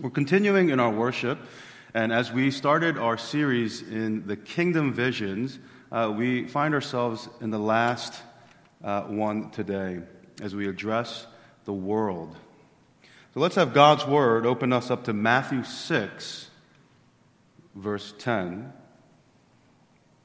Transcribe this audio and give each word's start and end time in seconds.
We're 0.00 0.08
continuing 0.08 0.70
in 0.70 0.80
our 0.80 0.90
worship, 0.90 1.38
and 1.92 2.10
as 2.10 2.32
we 2.32 2.50
started 2.50 2.96
our 2.96 3.18
series 3.18 3.82
in 3.82 4.26
the 4.26 4.34
Kingdom 4.34 4.94
Visions, 4.94 5.58
uh, 5.92 6.10
we 6.16 6.48
find 6.48 6.72
ourselves 6.72 7.28
in 7.42 7.50
the 7.50 7.58
last 7.58 8.22
uh, 8.82 9.02
one 9.02 9.50
today 9.50 10.00
as 10.40 10.54
we 10.54 10.66
address 10.68 11.26
the 11.66 11.74
world. 11.74 12.34
So 13.34 13.40
let's 13.40 13.56
have 13.56 13.74
God's 13.74 14.06
Word 14.06 14.46
open 14.46 14.72
us 14.72 14.90
up 14.90 15.04
to 15.04 15.12
Matthew 15.12 15.64
6, 15.64 16.48
verse 17.74 18.14
10. 18.16 18.72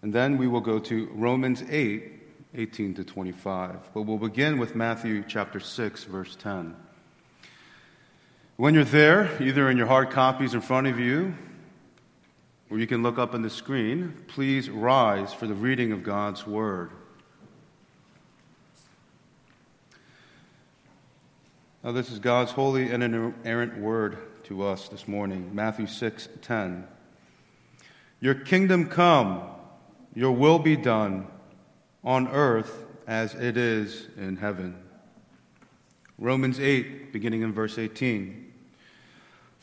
And 0.03 0.13
then 0.13 0.37
we 0.37 0.47
will 0.47 0.61
go 0.61 0.79
to 0.79 1.09
Romans 1.11 1.61
8, 1.69 2.13
18 2.53 2.93
to 2.93 3.03
25. 3.03 3.89
But 3.93 4.03
we'll 4.03 4.19
begin 4.19 4.57
with 4.57 4.73
Matthew 4.73 5.25
chapter 5.27 5.59
6, 5.59 6.05
verse 6.05 6.37
10. 6.37 6.77
When 8.57 8.73
you're 8.73 8.85
there, 8.85 9.29
either 9.41 9.69
in 9.69 9.75
your 9.75 9.87
hard 9.87 10.11
copies 10.11 10.53
in 10.53 10.61
front 10.61 10.87
of 10.87 10.97
you, 10.97 11.35
or 12.69 12.79
you 12.79 12.87
can 12.87 13.03
look 13.03 13.17
up 13.17 13.33
on 13.33 13.41
the 13.41 13.49
screen, 13.49 14.13
please 14.27 14.69
rise 14.69 15.33
for 15.33 15.45
the 15.45 15.53
reading 15.53 15.91
of 15.91 16.03
God's 16.03 16.47
Word. 16.47 16.91
Now, 21.83 21.91
this 21.91 22.09
is 22.09 22.19
God's 22.19 22.51
holy 22.51 22.89
and 22.91 23.03
inerrant 23.03 23.77
word 23.77 24.17
to 24.45 24.65
us 24.65 24.87
this 24.87 25.05
morning. 25.05 25.51
Matthew 25.53 25.85
6 25.85 26.29
10. 26.41 26.87
Your 28.21 28.35
kingdom 28.35 28.87
come, 28.87 29.41
your 30.15 30.31
will 30.31 30.59
be 30.59 30.77
done 30.77 31.27
on 32.05 32.29
earth 32.29 32.85
as 33.05 33.35
it 33.35 33.57
is 33.57 34.07
in 34.15 34.37
heaven. 34.37 34.77
Romans 36.17 36.57
8, 36.57 37.11
beginning 37.11 37.41
in 37.41 37.51
verse 37.51 37.77
18. 37.77 38.44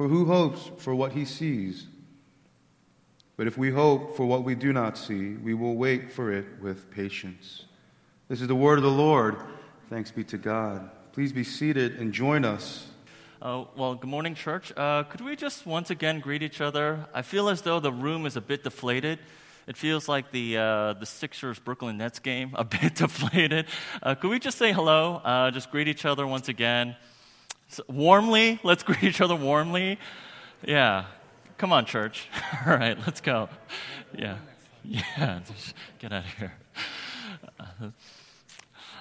For 0.00 0.08
who 0.08 0.24
hopes 0.24 0.70
for 0.78 0.94
what 0.94 1.12
he 1.12 1.26
sees? 1.26 1.86
But 3.36 3.46
if 3.46 3.58
we 3.58 3.70
hope 3.70 4.16
for 4.16 4.24
what 4.24 4.44
we 4.44 4.54
do 4.54 4.72
not 4.72 4.96
see, 4.96 5.34
we 5.34 5.52
will 5.52 5.74
wait 5.74 6.10
for 6.10 6.32
it 6.32 6.46
with 6.62 6.90
patience. 6.90 7.66
This 8.26 8.40
is 8.40 8.48
the 8.48 8.54
word 8.54 8.78
of 8.78 8.82
the 8.82 8.90
Lord. 8.90 9.36
Thanks 9.90 10.10
be 10.10 10.24
to 10.24 10.38
God. 10.38 10.88
Please 11.12 11.34
be 11.34 11.44
seated 11.44 11.96
and 11.96 12.14
join 12.14 12.46
us. 12.46 12.86
Uh, 13.42 13.66
well, 13.76 13.94
good 13.94 14.08
morning, 14.08 14.34
church. 14.34 14.72
Uh, 14.74 15.02
could 15.02 15.20
we 15.20 15.36
just 15.36 15.66
once 15.66 15.90
again 15.90 16.20
greet 16.20 16.42
each 16.42 16.62
other? 16.62 17.06
I 17.12 17.20
feel 17.20 17.50
as 17.50 17.60
though 17.60 17.78
the 17.78 17.92
room 17.92 18.24
is 18.24 18.36
a 18.36 18.40
bit 18.40 18.64
deflated. 18.64 19.18
It 19.66 19.76
feels 19.76 20.08
like 20.08 20.32
the, 20.32 20.56
uh, 20.56 20.92
the 20.94 21.04
Sixers 21.04 21.58
Brooklyn 21.58 21.98
Nets 21.98 22.20
game, 22.20 22.52
a 22.54 22.64
bit 22.80 22.94
deflated. 22.94 23.66
Uh, 24.02 24.14
could 24.14 24.30
we 24.30 24.38
just 24.38 24.56
say 24.56 24.72
hello? 24.72 25.16
Uh, 25.16 25.50
just 25.50 25.70
greet 25.70 25.88
each 25.88 26.06
other 26.06 26.26
once 26.26 26.48
again. 26.48 26.96
So, 27.70 27.84
warmly, 27.86 28.58
let's 28.64 28.82
greet 28.88 29.04
each 29.04 29.20
other 29.20 29.36
warmly. 29.36 29.96
Yeah. 30.66 31.04
Come 31.56 31.72
on, 31.72 31.86
church. 31.86 32.26
All 32.66 32.76
right, 32.76 32.98
let's 33.06 33.20
go. 33.20 33.48
Yeah. 34.12 34.38
Yeah. 34.84 35.38
Get 36.00 36.12
out 36.12 36.24
of 36.24 36.34
here. 36.34 36.52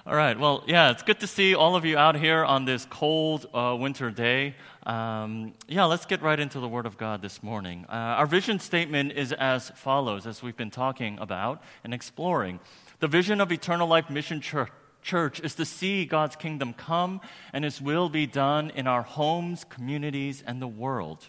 All 0.05 0.15
right. 0.15 0.39
Well, 0.39 0.63
yeah, 0.67 0.91
it's 0.91 1.01
good 1.01 1.19
to 1.21 1.27
see 1.27 1.55
all 1.55 1.75
of 1.75 1.83
you 1.85 1.97
out 1.97 2.15
here 2.15 2.43
on 2.43 2.65
this 2.65 2.85
cold 2.89 3.47
uh, 3.53 3.75
winter 3.79 4.09
day. 4.09 4.55
Um, 4.83 5.53
yeah, 5.67 5.85
let's 5.85 6.05
get 6.05 6.21
right 6.21 6.39
into 6.39 6.59
the 6.59 6.67
Word 6.67 6.85
of 6.85 6.97
God 6.97 7.21
this 7.21 7.43
morning. 7.43 7.85
Uh, 7.89 8.17
our 8.17 8.25
vision 8.25 8.59
statement 8.59 9.11
is 9.11 9.33
as 9.33 9.69
follows, 9.71 10.25
as 10.25 10.41
we've 10.41 10.57
been 10.57 10.71
talking 10.71 11.19
about 11.19 11.61
and 11.83 11.93
exploring. 11.93 12.59
The 12.99 13.07
vision 13.07 13.39
of 13.41 13.51
Eternal 13.51 13.87
Life 13.87 14.09
Mission 14.09 14.41
Church 14.41 14.71
church 15.01 15.39
is 15.39 15.55
to 15.55 15.65
see 15.65 16.05
God's 16.05 16.35
kingdom 16.35 16.73
come 16.73 17.21
and 17.53 17.63
His 17.63 17.81
will 17.81 18.09
be 18.09 18.27
done 18.27 18.71
in 18.71 18.87
our 18.87 19.03
homes, 19.03 19.63
communities, 19.63 20.43
and 20.45 20.61
the 20.61 20.67
world. 20.67 21.27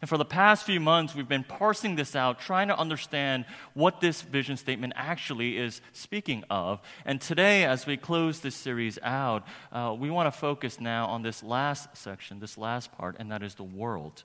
And 0.00 0.08
for 0.08 0.16
the 0.16 0.24
past 0.24 0.64
few 0.64 0.80
months, 0.80 1.14
we've 1.14 1.28
been 1.28 1.44
parsing 1.44 1.94
this 1.94 2.16
out, 2.16 2.40
trying 2.40 2.68
to 2.68 2.78
understand 2.78 3.44
what 3.74 4.00
this 4.00 4.22
vision 4.22 4.56
statement 4.56 4.94
actually 4.96 5.58
is 5.58 5.82
speaking 5.92 6.42
of. 6.48 6.80
And 7.04 7.20
today, 7.20 7.64
as 7.64 7.84
we 7.86 7.98
close 7.98 8.40
this 8.40 8.54
series 8.54 8.98
out, 9.02 9.46
uh, 9.72 9.94
we 9.98 10.10
want 10.10 10.32
to 10.32 10.38
focus 10.38 10.80
now 10.80 11.06
on 11.06 11.22
this 11.22 11.42
last 11.42 11.94
section, 11.96 12.40
this 12.40 12.56
last 12.56 12.92
part, 12.92 13.16
and 13.18 13.30
that 13.30 13.42
is 13.42 13.56
the 13.56 13.62
world. 13.62 14.24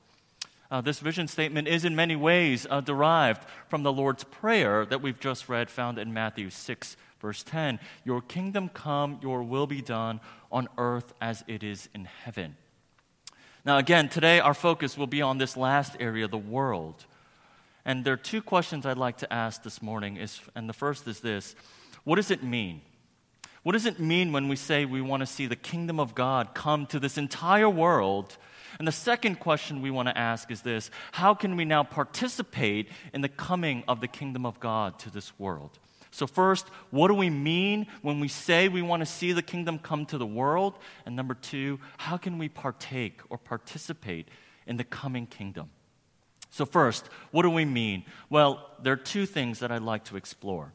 Uh, 0.72 0.82
this 0.82 1.00
vision 1.00 1.28
statement 1.28 1.68
is 1.68 1.84
in 1.84 1.96
many 1.96 2.16
ways 2.16 2.66
uh, 2.70 2.80
derived 2.82 3.46
from 3.68 3.84
the 3.84 3.94
Lord's 3.94 4.24
Prayer 4.24 4.86
that 4.86 5.02
we've 5.02 5.20
just 5.20 5.50
read, 5.50 5.70
found 5.70 6.00
in 6.00 6.14
Matthew 6.14 6.50
6, 6.50 6.98
verse 7.26 7.42
10. 7.42 7.80
Your 8.04 8.22
kingdom 8.22 8.70
come, 8.70 9.18
your 9.20 9.42
will 9.42 9.66
be 9.66 9.82
done 9.82 10.20
on 10.52 10.68
earth 10.78 11.12
as 11.20 11.44
it 11.48 11.64
is 11.64 11.90
in 11.96 12.06
heaven. 12.06 12.56
Now, 13.66 13.80
again, 13.80 14.10
today 14.10 14.40
our 14.40 14.54
focus 14.54 14.96
will 14.96 15.08
be 15.08 15.24
on 15.24 15.40
this 15.40 15.58
last 15.58 15.98
area, 16.00 16.28
the 16.28 16.38
world. 16.38 17.04
And 17.84 18.06
there 18.06 18.14
are 18.14 18.18
two 18.18 18.44
questions 18.44 18.86
I'd 18.86 18.98
like 18.98 19.18
to 19.18 19.34
ask 19.34 19.64
this 19.64 19.82
morning. 19.82 20.18
Is, 20.18 20.40
and 20.54 20.70
the 20.70 20.74
first 20.74 21.08
is 21.08 21.20
this 21.20 21.56
What 22.04 22.18
does 22.18 22.30
it 22.30 22.44
mean? 22.44 22.82
What 23.64 23.72
does 23.72 23.88
it 23.88 24.00
mean 24.00 24.32
when 24.32 24.48
we 24.48 24.56
say 24.56 24.86
we 24.86 25.02
want 25.02 25.22
to 25.22 25.26
see 25.26 25.48
the 25.48 25.56
kingdom 25.56 26.00
of 26.00 26.14
God 26.14 26.54
come 26.54 26.86
to 26.88 27.00
this 27.00 27.18
entire 27.18 27.68
world? 27.68 28.38
And 28.78 28.88
the 28.88 28.92
second 28.92 29.40
question 29.40 29.82
we 29.82 29.90
want 29.90 30.10
to 30.10 30.16
ask 30.16 30.52
is 30.52 30.62
this 30.62 30.92
How 31.12 31.34
can 31.34 31.56
we 31.56 31.66
now 31.66 31.82
participate 31.82 32.90
in 33.16 33.22
the 33.22 33.30
coming 33.30 33.84
of 33.88 34.00
the 34.00 34.08
kingdom 34.08 34.46
of 34.46 34.60
God 34.60 35.00
to 35.00 35.10
this 35.10 35.34
world? 35.40 35.80
So, 36.16 36.28
first, 36.28 36.70
what 36.92 37.10
do 37.10 37.14
we 37.14 37.30
mean 37.30 37.88
when 38.02 38.22
we 38.22 38.30
say 38.30 38.70
we 38.70 38.82
want 38.82 39.02
to 39.02 39.06
see 39.06 39.34
the 39.34 39.42
kingdom 39.42 39.78
come 39.78 40.06
to 40.06 40.18
the 40.18 40.26
world? 40.26 40.78
And 41.06 41.14
number 41.14 41.34
two, 41.34 41.78
how 41.98 42.16
can 42.16 42.38
we 42.38 42.48
partake 42.48 43.20
or 43.30 43.38
participate 43.38 44.30
in 44.66 44.78
the 44.78 44.86
coming 44.86 45.28
kingdom? 45.28 45.72
So, 46.52 46.66
first, 46.66 47.10
what 47.32 47.42
do 47.42 47.50
we 47.50 47.66
mean? 47.66 48.06
Well, 48.30 48.66
there 48.82 48.94
are 48.94 48.96
two 48.96 49.26
things 49.26 49.60
that 49.60 49.74
I'd 49.74 49.82
like 49.82 50.06
to 50.06 50.16
explore. 50.16 50.72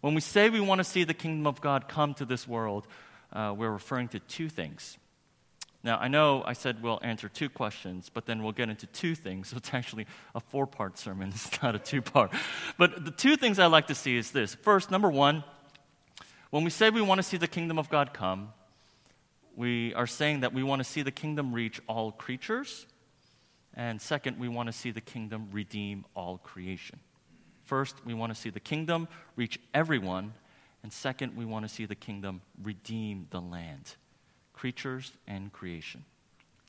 When 0.00 0.14
we 0.14 0.20
say 0.20 0.50
we 0.50 0.58
want 0.58 0.80
to 0.80 0.84
see 0.84 1.04
the 1.04 1.14
kingdom 1.14 1.46
of 1.46 1.60
God 1.60 1.86
come 1.86 2.12
to 2.14 2.24
this 2.24 2.48
world, 2.48 2.88
uh, 3.32 3.54
we're 3.56 3.70
referring 3.70 4.08
to 4.08 4.18
two 4.18 4.48
things. 4.48 4.98
Now, 5.84 5.98
I 5.98 6.06
know 6.06 6.44
I 6.46 6.52
said 6.52 6.80
we'll 6.80 7.00
answer 7.02 7.28
two 7.28 7.48
questions, 7.48 8.08
but 8.12 8.24
then 8.24 8.42
we'll 8.42 8.52
get 8.52 8.68
into 8.68 8.86
two 8.86 9.14
things. 9.14 9.48
So 9.52 9.56
it's 9.58 9.74
actually 9.74 10.06
a 10.34 10.40
four 10.40 10.66
part 10.66 10.98
sermon, 10.98 11.28
it's 11.34 11.62
not 11.62 11.74
a 11.74 11.78
two 11.78 12.00
part. 12.00 12.32
But 12.78 13.04
the 13.04 13.10
two 13.10 13.36
things 13.36 13.58
I 13.58 13.66
like 13.66 13.88
to 13.88 13.94
see 13.94 14.16
is 14.16 14.30
this. 14.30 14.54
First, 14.54 14.90
number 14.90 15.10
one, 15.10 15.44
when 16.50 16.64
we 16.64 16.70
say 16.70 16.90
we 16.90 17.02
want 17.02 17.18
to 17.18 17.22
see 17.22 17.36
the 17.36 17.48
kingdom 17.48 17.78
of 17.78 17.88
God 17.88 18.14
come, 18.14 18.52
we 19.56 19.92
are 19.94 20.06
saying 20.06 20.40
that 20.40 20.54
we 20.54 20.62
want 20.62 20.80
to 20.80 20.84
see 20.84 21.02
the 21.02 21.10
kingdom 21.10 21.52
reach 21.52 21.80
all 21.86 22.12
creatures. 22.12 22.86
And 23.74 24.00
second, 24.00 24.38
we 24.38 24.48
want 24.48 24.68
to 24.68 24.72
see 24.72 24.90
the 24.90 25.00
kingdom 25.00 25.48
redeem 25.50 26.04
all 26.14 26.38
creation. 26.38 27.00
First, 27.64 27.96
we 28.04 28.14
want 28.14 28.34
to 28.34 28.40
see 28.40 28.50
the 28.50 28.60
kingdom 28.60 29.08
reach 29.36 29.58
everyone. 29.74 30.34
And 30.82 30.92
second, 30.92 31.36
we 31.36 31.44
want 31.44 31.66
to 31.66 31.74
see 31.74 31.84
the 31.84 31.94
kingdom 31.94 32.42
redeem 32.62 33.26
the 33.30 33.40
land 33.40 33.96
creatures 34.52 35.12
and 35.26 35.52
creation. 35.52 36.04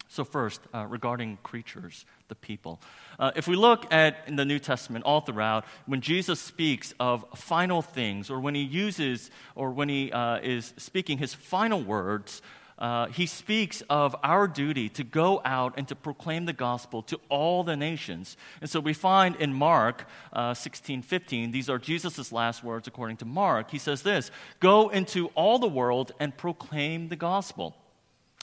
So, 0.09 0.23
first, 0.23 0.61
uh, 0.75 0.85
regarding 0.87 1.39
creatures, 1.41 2.05
the 2.27 2.35
people. 2.35 2.79
Uh, 3.17 3.31
if 3.35 3.47
we 3.47 3.55
look 3.55 3.91
at 3.91 4.17
in 4.27 4.35
the 4.35 4.45
New 4.45 4.59
Testament 4.59 5.05
all 5.05 5.21
throughout, 5.21 5.65
when 5.87 6.01
Jesus 6.01 6.39
speaks 6.39 6.93
of 6.99 7.25
final 7.35 7.81
things, 7.81 8.29
or 8.29 8.39
when 8.39 8.53
he 8.53 8.61
uses, 8.61 9.31
or 9.55 9.71
when 9.71 9.89
he 9.89 10.11
uh, 10.11 10.37
is 10.37 10.73
speaking 10.77 11.17
his 11.17 11.33
final 11.33 11.81
words, 11.81 12.43
uh, 12.83 13.07
he 13.07 13.25
speaks 13.25 13.81
of 13.89 14.13
our 14.23 14.45
duty 14.45 14.89
to 14.89 15.05
go 15.05 15.41
out 15.45 15.73
and 15.77 15.87
to 15.87 15.95
proclaim 15.95 16.43
the 16.43 16.51
gospel 16.51 17.01
to 17.01 17.17
all 17.29 17.63
the 17.63 17.77
nations. 17.77 18.35
And 18.59 18.69
so 18.69 18.81
we 18.81 18.91
find 18.91 19.37
in 19.37 19.53
Mark 19.53 20.05
uh, 20.33 20.53
16 20.53 21.01
15, 21.01 21.51
these 21.51 21.69
are 21.69 21.79
Jesus' 21.79 22.33
last 22.33 22.61
words 22.61 22.85
according 22.85 23.15
to 23.17 23.25
Mark. 23.25 23.71
He 23.71 23.77
says 23.77 24.01
this 24.01 24.31
Go 24.59 24.89
into 24.89 25.27
all 25.27 25.59
the 25.59 25.67
world 25.67 26.11
and 26.19 26.35
proclaim 26.35 27.07
the 27.07 27.15
gospel. 27.15 27.73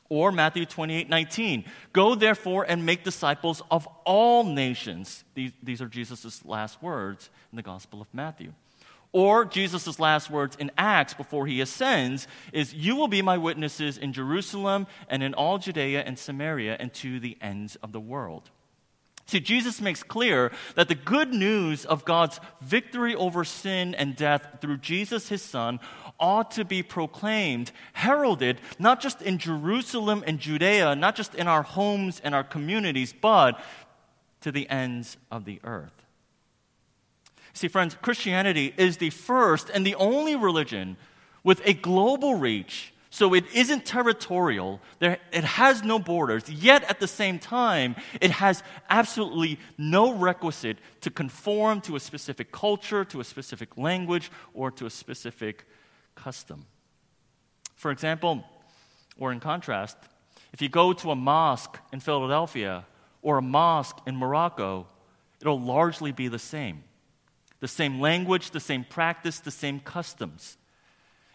Or 0.09 0.33
Matthew 0.33 0.65
28 0.65 1.11
19, 1.11 1.67
go 1.93 2.15
therefore 2.15 2.65
and 2.67 2.87
make 2.87 3.05
disciples 3.05 3.61
of 3.71 3.87
all 4.07 4.43
nations. 4.43 5.23
These, 5.35 5.53
these 5.63 5.83
are 5.83 5.87
Jesus' 5.87 6.47
last 6.47 6.83
words 6.83 7.29
in 7.53 7.57
the 7.57 7.63
Gospel 7.63 8.01
of 8.01 8.09
Matthew. 8.15 8.55
Or 9.13 9.45
Jesus' 9.45 9.99
last 9.99 10.31
words 10.31 10.57
in 10.57 10.71
Acts 10.79 11.15
before 11.15 11.47
he 11.47 11.61
ascends 11.61 12.29
is, 12.53 12.73
You 12.73 12.95
will 12.95 13.09
be 13.09 13.23
my 13.23 13.39
witnesses 13.39 13.99
in 13.99 14.13
Jerusalem 14.13 14.87
and 15.09 15.23
in 15.23 15.35
all 15.35 15.59
Judea 15.59 16.03
and 16.03 16.19
Samaria 16.19 16.77
and 16.79 16.95
to 16.95 17.19
the 17.19 17.37
ends 17.41 17.77
of 17.77 17.93
the 17.93 18.01
world. 18.01 18.51
See, 19.27 19.41
Jesus 19.41 19.81
makes 19.81 20.03
clear 20.03 20.51
that 20.75 20.89
the 20.89 20.97
good 20.97 21.33
news 21.33 21.85
of 21.85 22.05
God's 22.05 22.41
victory 22.61 23.15
over 23.15 23.45
sin 23.45 23.95
and 23.95 24.17
death 24.17 24.59
through 24.61 24.79
Jesus, 24.79 25.29
his 25.29 25.43
son, 25.43 25.79
ought 26.19 26.51
to 26.53 26.65
be 26.65 26.83
proclaimed, 26.83 27.71
heralded, 27.93 28.61
not 28.81 29.01
just 29.01 29.23
in 29.23 29.39
Jerusalem 29.39 30.25
and 30.27 30.41
Judea, 30.41 30.97
not 30.97 31.15
just 31.15 31.37
in 31.37 31.47
our 31.47 31.63
homes 31.63 32.21
and 32.25 32.35
our 32.35 32.43
communities, 32.43 33.13
but 33.13 33.61
to 34.41 34.51
the 34.51 34.69
ends 34.69 35.17
of 35.31 35.45
the 35.45 35.61
earth. 35.63 36.01
See, 37.53 37.69
friends, 37.69 37.97
Christianity 38.01 38.75
is 38.77 38.97
the 38.97 39.11
first 39.11 39.71
and 39.71 39.85
the 39.85 39.95
only 39.97 40.37
religion 40.37 40.97
with 41.43 41.61
a 41.65 41.75
global 41.75 42.35
reach. 42.37 42.93
So 43.13 43.35
it 43.35 43.45
isn't 43.53 43.85
territorial, 43.85 44.81
there, 45.01 45.19
it 45.33 45.43
has 45.43 45.83
no 45.83 45.99
borders, 45.99 46.49
yet 46.49 46.85
at 46.85 47.01
the 47.01 47.09
same 47.09 47.41
time, 47.41 47.97
it 48.21 48.31
has 48.31 48.63
absolutely 48.89 49.59
no 49.77 50.15
requisite 50.15 50.79
to 51.01 51.11
conform 51.11 51.81
to 51.83 51.97
a 51.97 52.01
specific 52.01 52.53
culture, 52.53 53.05
to 53.07 53.21
a 53.21 53.25
specific 53.25 53.77
language, 53.77 54.31
or 54.55 54.71
to 54.71 54.87
a 54.87 54.91
specific 54.91 55.65
custom. 56.15 56.67
For 57.75 57.91
example, 57.91 58.45
or 59.19 59.33
in 59.33 59.41
contrast, 59.41 59.97
if 60.53 60.63
you 60.63 60.69
go 60.69 60.93
to 60.93 61.11
a 61.11 61.17
mosque 61.17 61.79
in 61.93 61.99
Philadelphia 61.99 62.87
or 63.23 63.39
a 63.39 63.43
mosque 63.43 63.99
in 64.07 64.17
Morocco, 64.17 64.87
it'll 65.41 65.61
largely 65.61 66.13
be 66.13 66.29
the 66.29 66.39
same 66.39 66.85
the 67.61 67.69
same 67.69 68.01
language, 68.01 68.51
the 68.51 68.61
same 68.61 68.85
practice, 68.85 69.41
the 69.41 69.51
same 69.51 69.81
customs. 69.81 70.57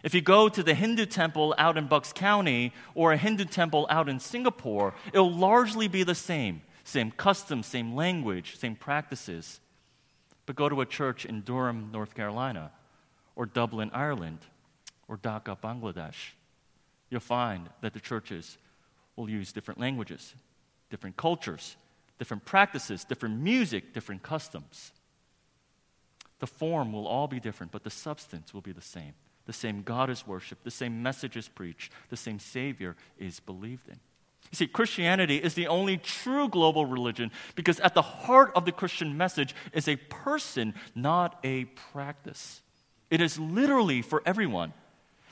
If 0.02 0.14
you 0.14 0.20
go 0.20 0.48
to 0.48 0.62
the 0.62 0.74
Hindu 0.74 1.06
temple 1.06 1.54
out 1.58 1.76
in 1.76 1.86
Bucks 1.86 2.12
County 2.12 2.72
or 2.94 3.12
a 3.12 3.16
Hindu 3.16 3.46
temple 3.46 3.86
out 3.90 4.08
in 4.08 4.20
Singapore, 4.20 4.94
it'll 5.12 5.34
largely 5.34 5.88
be 5.88 6.02
the 6.02 6.14
same 6.14 6.62
same 6.84 7.10
customs, 7.10 7.66
same 7.66 7.96
language, 7.96 8.56
same 8.56 8.76
practices. 8.76 9.60
But 10.46 10.54
go 10.54 10.68
to 10.68 10.80
a 10.80 10.86
church 10.86 11.24
in 11.24 11.40
Durham, 11.40 11.90
North 11.92 12.14
Carolina, 12.14 12.70
or 13.34 13.44
Dublin, 13.44 13.90
Ireland, 13.92 14.38
or 15.08 15.16
Dhaka, 15.18 15.58
Bangladesh, 15.58 16.32
you'll 17.10 17.20
find 17.20 17.68
that 17.80 17.92
the 17.92 17.98
churches 17.98 18.56
will 19.16 19.28
use 19.28 19.52
different 19.52 19.80
languages, 19.80 20.34
different 20.90 21.16
cultures, 21.16 21.76
different 22.18 22.44
practices, 22.44 23.04
different 23.04 23.40
music, 23.40 23.92
different 23.92 24.22
customs. 24.22 24.92
The 26.38 26.46
form 26.46 26.92
will 26.92 27.06
all 27.06 27.28
be 27.28 27.40
different, 27.40 27.72
but 27.72 27.84
the 27.84 27.90
substance 27.90 28.52
will 28.52 28.60
be 28.60 28.72
the 28.72 28.80
same. 28.80 29.14
The 29.46 29.52
same 29.52 29.82
God 29.82 30.10
is 30.10 30.26
worshiped, 30.26 30.64
the 30.64 30.70
same 30.70 31.02
message 31.02 31.36
is 31.36 31.48
preached, 31.48 31.92
the 32.10 32.16
same 32.16 32.38
Savior 32.38 32.96
is 33.16 33.40
believed 33.40 33.88
in. 33.88 34.00
You 34.50 34.56
see, 34.56 34.66
Christianity 34.66 35.36
is 35.36 35.54
the 35.54 35.68
only 35.68 35.96
true 35.96 36.48
global 36.48 36.86
religion 36.86 37.30
because 37.54 37.80
at 37.80 37.94
the 37.94 38.02
heart 38.02 38.52
of 38.54 38.64
the 38.64 38.72
Christian 38.72 39.16
message 39.16 39.54
is 39.72 39.88
a 39.88 39.96
person, 39.96 40.74
not 40.94 41.38
a 41.42 41.64
practice. 41.92 42.60
It 43.10 43.20
is 43.20 43.38
literally 43.38 44.02
for 44.02 44.22
everyone 44.26 44.72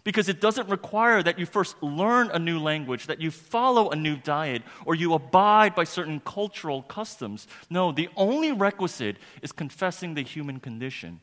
because 0.04 0.28
it 0.28 0.40
doesn't 0.40 0.68
require 0.68 1.22
that 1.22 1.38
you 1.38 1.46
first 1.46 1.82
learn 1.82 2.30
a 2.30 2.38
new 2.38 2.58
language, 2.58 3.06
that 3.06 3.20
you 3.20 3.30
follow 3.30 3.90
a 3.90 3.96
new 3.96 4.16
diet, 4.16 4.62
or 4.84 4.94
you 4.94 5.14
abide 5.14 5.74
by 5.74 5.84
certain 5.84 6.20
cultural 6.20 6.82
customs. 6.82 7.48
No, 7.70 7.90
the 7.90 8.10
only 8.14 8.52
requisite 8.52 9.16
is 9.40 9.50
confessing 9.50 10.14
the 10.14 10.22
human 10.22 10.60
condition 10.60 11.20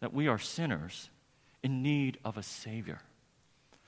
that 0.00 0.14
we 0.14 0.28
are 0.28 0.38
sinners 0.38 1.10
in 1.62 1.82
need 1.82 2.18
of 2.24 2.38
a 2.38 2.42
Savior. 2.42 3.00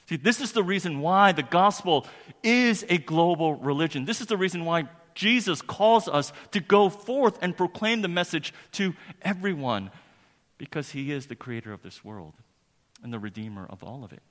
See, 0.08 0.16
this 0.16 0.42
is 0.42 0.52
the 0.52 0.62
reason 0.62 1.00
why 1.00 1.32
the 1.32 1.42
gospel 1.42 2.06
is 2.42 2.84
a 2.90 2.98
global 2.98 3.54
religion. 3.54 4.04
This 4.04 4.20
is 4.20 4.26
the 4.26 4.36
reason 4.36 4.66
why 4.66 4.88
Jesus 5.14 5.62
calls 5.62 6.06
us 6.06 6.34
to 6.50 6.60
go 6.60 6.90
forth 6.90 7.38
and 7.40 7.56
proclaim 7.56 8.02
the 8.02 8.08
message 8.08 8.52
to 8.72 8.94
everyone 9.22 9.90
because 10.58 10.90
he 10.90 11.12
is 11.12 11.26
the 11.26 11.34
creator 11.34 11.72
of 11.72 11.82
this 11.82 12.04
world 12.04 12.34
and 13.02 13.12
the 13.12 13.18
Redeemer 13.18 13.66
of 13.68 13.82
all 13.82 14.04
of 14.04 14.12
it. 14.12 14.22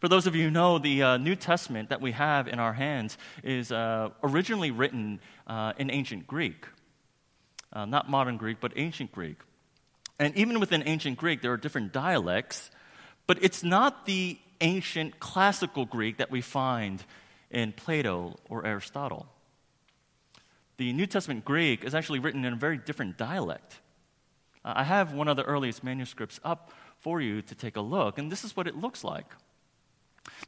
For 0.00 0.08
those 0.08 0.26
of 0.26 0.34
you 0.34 0.44
who 0.44 0.50
know, 0.50 0.78
the 0.78 1.02
uh, 1.02 1.16
New 1.16 1.36
Testament 1.36 1.88
that 1.88 2.00
we 2.00 2.12
have 2.12 2.48
in 2.48 2.58
our 2.58 2.74
hands 2.74 3.16
is 3.42 3.72
uh, 3.72 4.10
originally 4.22 4.70
written 4.70 5.20
uh, 5.46 5.72
in 5.78 5.90
ancient 5.90 6.26
Greek. 6.26 6.66
Uh, 7.72 7.84
not 7.86 8.08
modern 8.08 8.36
Greek, 8.36 8.58
but 8.60 8.72
ancient 8.76 9.12
Greek. 9.12 9.38
And 10.18 10.36
even 10.36 10.60
within 10.60 10.82
ancient 10.86 11.18
Greek, 11.18 11.42
there 11.42 11.52
are 11.52 11.56
different 11.56 11.92
dialects, 11.92 12.70
but 13.26 13.42
it's 13.42 13.62
not 13.62 14.06
the 14.06 14.38
ancient 14.60 15.18
classical 15.18 15.84
Greek 15.84 16.18
that 16.18 16.30
we 16.30 16.40
find 16.40 17.04
in 17.50 17.72
Plato 17.72 18.36
or 18.48 18.66
Aristotle. 18.66 19.26
The 20.78 20.92
New 20.92 21.06
Testament 21.06 21.44
Greek 21.44 21.84
is 21.84 21.94
actually 21.94 22.18
written 22.18 22.44
in 22.44 22.52
a 22.52 22.56
very 22.56 22.76
different 22.76 23.16
dialect. 23.16 23.80
Uh, 24.64 24.74
I 24.76 24.84
have 24.84 25.12
one 25.12 25.28
of 25.28 25.36
the 25.36 25.44
earliest 25.44 25.82
manuscripts 25.82 26.38
up 26.44 26.72
for 27.06 27.20
you 27.20 27.40
to 27.40 27.54
take 27.54 27.76
a 27.76 27.80
look, 27.80 28.18
and 28.18 28.32
this 28.32 28.42
is 28.42 28.56
what 28.56 28.66
it 28.66 28.74
looks 28.74 29.04
like. 29.04 29.32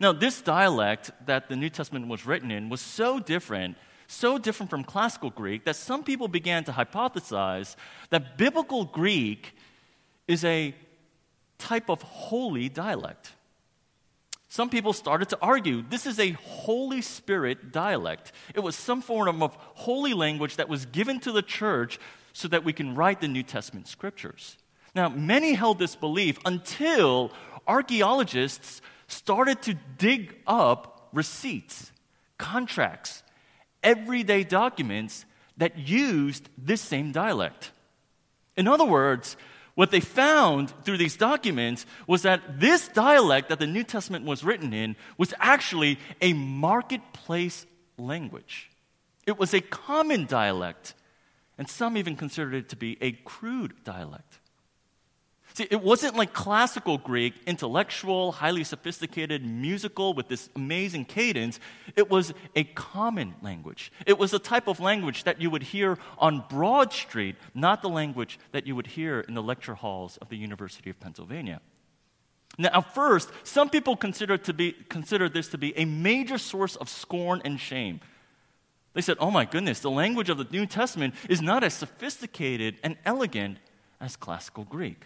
Now, 0.01 0.13
this 0.13 0.41
dialect 0.41 1.13
that 1.25 1.49
the 1.49 1.55
New 1.55 1.71
Testament 1.71 2.09
was 2.09 2.27
written 2.27 2.51
in 2.51 2.69
was 2.69 2.81
so 2.81 3.21
different, 3.21 3.77
so 4.09 4.39
different 4.39 4.69
from 4.69 4.83
classical 4.83 5.31
Greek, 5.31 5.65
that 5.67 5.77
some 5.77 6.03
people 6.03 6.27
began 6.27 6.65
to 6.65 6.73
hypothesize 6.73 7.77
that 8.11 8.37
biblical 8.37 8.85
Greek 8.85 9.55
is 10.27 10.45
a 10.45 10.75
type 11.59 11.89
of 11.89 12.03
holy 12.03 12.69
dialect. 12.69 13.35
Some 14.49 14.69
people 14.69 14.93
started 14.93 15.29
to 15.29 15.39
argue 15.41 15.85
this 15.89 16.07
is 16.07 16.19
a 16.19 16.33
Holy 16.33 17.03
Spirit 17.03 17.71
dialect. 17.71 18.33
It 18.53 18.65
was 18.65 18.75
some 18.75 19.01
form 19.01 19.45
of 19.45 19.55
holy 19.87 20.13
language 20.13 20.57
that 20.57 20.69
was 20.69 20.87
given 20.87 21.21
to 21.21 21.31
the 21.31 21.43
church 21.43 22.01
so 22.33 22.49
that 22.49 22.65
we 22.65 22.73
can 22.73 22.97
write 22.97 23.21
the 23.21 23.29
New 23.29 23.45
Testament 23.45 23.87
scriptures. 23.87 24.57
Now, 24.95 25.09
many 25.09 25.55
held 25.55 25.79
this 25.79 25.97
belief 25.97 26.39
until 26.45 27.33
archaeologists 27.67 28.81
started 29.07 29.63
to 29.63 29.75
dig 29.97 30.37
up 30.47 31.09
receipts, 31.13 31.93
contracts, 32.37 33.23
everyday 33.83 34.45
documents 34.45 35.25
that 35.57 35.79
used 35.79 36.49
this 36.57 36.81
same 36.81 37.13
dialect. 37.13 37.73
In 38.57 38.69
other 38.69 38.85
words, 38.85 39.37
what 39.75 39.93
they 39.93 40.01
found 40.01 40.73
through 40.85 40.99
these 40.99 41.17
documents 41.17 41.87
was 42.07 42.23
that 42.23 42.59
this 42.59 42.89
dialect 42.89 43.49
that 43.51 43.61
the 43.61 43.67
New 43.67 43.85
Testament 43.85 44.25
was 44.25 44.43
written 44.43 44.73
in 44.73 44.97
was 45.17 45.33
actually 45.39 45.99
a 46.21 46.33
marketplace 46.33 47.65
language. 47.97 48.71
It 49.27 49.39
was 49.39 49.55
a 49.55 49.61
common 49.61 50.27
dialect, 50.27 50.95
and 51.57 51.69
some 51.69 51.97
even 51.97 52.17
considered 52.17 52.55
it 52.55 52.69
to 52.71 52.77
be 52.77 52.99
a 53.01 53.13
crude 53.13 53.85
dialect. 53.85 54.38
See, 55.59 55.67
it 55.73 55.83
wasn't 55.83 56.15
like 56.15 56.33
classical 56.33 56.99
Greek, 56.99 57.35
intellectual, 57.45 58.31
highly 58.31 58.63
sophisticated, 58.63 59.45
musical 59.45 60.15
with 60.15 60.29
this 60.29 60.49
amazing 60.55 61.07
cadence. 61.07 61.59
It 61.97 62.09
was 62.09 62.33
a 62.55 62.63
common 62.63 63.35
language. 63.43 63.91
It 64.07 64.21
was 64.21 64.33
a 64.33 64.39
type 64.39 64.69
of 64.69 64.79
language 64.79 65.25
that 65.25 65.41
you 65.41 65.51
would 65.51 65.65
hear 65.65 65.99
on 66.17 66.45
Broad 66.49 66.93
Street, 66.93 67.35
not 67.57 67.83
the 67.83 67.89
language 67.89 68.39
that 68.53 68.69
you 68.69 68.77
would 68.77 68.87
hear 68.87 69.19
in 69.19 69.35
the 69.35 69.43
lecture 69.43 69.75
halls 69.75 70.17
of 70.19 70.29
the 70.29 70.37
University 70.37 70.91
of 70.91 71.01
Pennsylvania. 71.01 71.61
Now, 72.57 72.71
at 72.75 72.95
first, 72.95 73.29
some 73.43 73.69
people 73.69 73.97
consider, 73.97 74.39
to 74.39 74.53
be, 74.53 74.77
consider 74.89 75.29
this 75.29 75.49
to 75.49 75.59
be 75.59 75.77
a 75.77 75.87
major 75.87 76.39
source 76.39 76.77
of 76.77 76.89
scorn 76.89 77.43
and 77.45 77.59
shame. 77.59 77.99
They 78.95 79.01
said, 79.01 79.17
oh 79.19 79.33
my 79.33 79.45
goodness, 79.45 79.81
the 79.81 79.91
language 79.91 80.29
of 80.29 80.39
the 80.39 80.47
New 80.53 80.67
Testament 80.67 81.17
is 81.29 81.43
not 81.43 81.65
as 81.65 81.75
sophisticated 81.75 82.77
and 82.85 82.97
elegant 83.05 83.59
as 84.01 84.15
classical 84.15 84.63
Greek. 84.63 85.05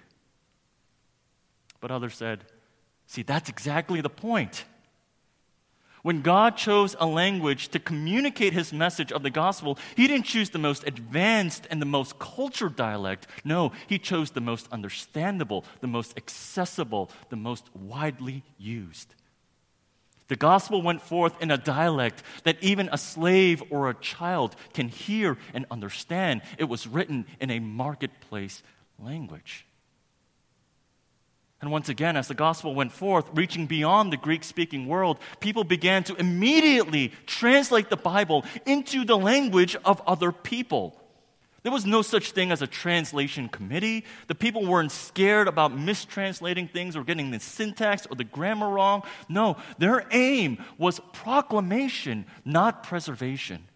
But 1.83 1.91
others 1.91 2.15
said, 2.15 2.45
see, 3.07 3.25
that's 3.25 3.51
exactly 3.51 4.01
the 4.01 4.09
point. 4.09 4.65
When 6.03 6.23
God 6.23 6.57
chose 6.57 6.97
a 6.99 7.07
language 7.07 7.69
to 7.69 7.81
communicate 7.81 8.53
his 8.53 8.73
message 8.73 9.13
of 9.13 9.23
the 9.23 9.31
gospel, 9.31 9.79
he 9.97 10.07
didn't 10.07 10.27
choose 10.27 10.51
the 10.51 10.59
most 10.59 10.87
advanced 10.87 11.67
and 11.71 11.83
the 11.83 11.87
most 11.87 12.19
cultured 12.21 12.77
dialect. 12.77 13.27
No, 13.45 13.73
he 13.89 13.99
chose 13.99 14.31
the 14.31 14.41
most 14.41 14.69
understandable, 14.73 15.65
the 15.81 15.89
most 15.89 16.17
accessible, 16.17 17.11
the 17.31 17.37
most 17.37 17.67
widely 17.75 18.45
used. 18.59 19.15
The 20.29 20.37
gospel 20.37 20.83
went 20.83 21.03
forth 21.03 21.41
in 21.43 21.51
a 21.51 21.59
dialect 21.59 22.23
that 22.45 22.63
even 22.63 22.89
a 22.93 22.99
slave 22.99 23.63
or 23.71 23.91
a 23.91 23.95
child 23.95 24.55
can 24.73 24.89
hear 24.89 25.37
and 25.53 25.67
understand. 25.69 26.43
It 26.59 26.69
was 26.69 26.87
written 26.87 27.27
in 27.41 27.51
a 27.51 27.59
marketplace 27.59 28.63
language. 29.01 29.67
And 31.63 31.71
once 31.71 31.89
again, 31.89 32.17
as 32.17 32.27
the 32.27 32.35
gospel 32.35 32.75
went 32.75 32.91
forth, 32.91 33.25
reaching 33.35 33.67
beyond 33.67 34.13
the 34.13 34.17
Greek 34.17 34.43
speaking 34.43 34.89
world, 34.89 35.21
people 35.39 35.63
began 35.63 36.03
to 36.05 36.17
immediately 36.17 37.13
translate 37.25 37.89
the 37.89 37.97
Bible 37.97 38.45
into 38.67 39.05
the 39.05 39.17
language 39.17 39.77
of 39.85 40.03
other 40.05 40.33
people. 40.33 41.01
There 41.63 41.71
was 41.71 41.87
no 41.87 42.03
such 42.03 42.33
thing 42.33 42.51
as 42.51 42.63
a 42.63 42.67
translation 42.67 43.49
committee. 43.49 44.05
The 44.27 44.35
people 44.35 44.67
weren't 44.67 44.91
scared 44.91 45.47
about 45.47 45.71
mistranslating 45.71 46.69
things 46.69 46.97
or 46.97 47.05
getting 47.05 47.31
the 47.31 47.39
syntax 47.39 48.07
or 48.11 48.17
the 48.17 48.25
grammar 48.25 48.69
wrong. 48.69 49.05
No, 49.29 49.57
their 49.79 50.05
aim 50.11 50.59
was 50.77 51.01
proclamation, 51.13 52.27
not 52.45 52.83
preservation. 52.83 53.69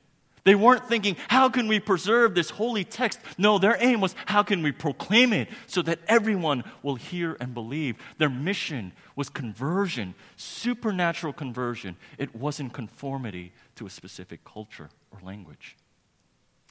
They 0.47 0.55
weren't 0.55 0.88
thinking, 0.88 1.17
how 1.26 1.49
can 1.49 1.67
we 1.67 1.81
preserve 1.81 2.37
this 2.37 2.50
holy 2.50 2.85
text? 2.85 3.19
No, 3.37 3.59
their 3.59 3.76
aim 3.81 4.00
was, 4.00 4.15
how 4.26 4.45
can 4.45 4.62
we 4.62 4.71
proclaim 4.71 5.33
it 5.33 5.49
so 5.67 5.83
that 5.83 5.99
everyone 6.07 6.62
will 6.85 6.95
hear 6.95 7.37
and 7.41 7.53
believe? 7.53 7.97
Their 8.19 8.31
mission 8.31 8.93
was 9.17 9.29
conversion, 9.29 10.15
supernatural 10.37 11.33
conversion. 11.33 11.97
It 12.17 12.33
wasn't 12.33 12.73
conformity 12.75 13.55
to 13.75 13.87
a 13.87 13.91
specific 13.91 14.45
culture 14.45 14.88
or 15.11 15.19
language. 15.21 15.76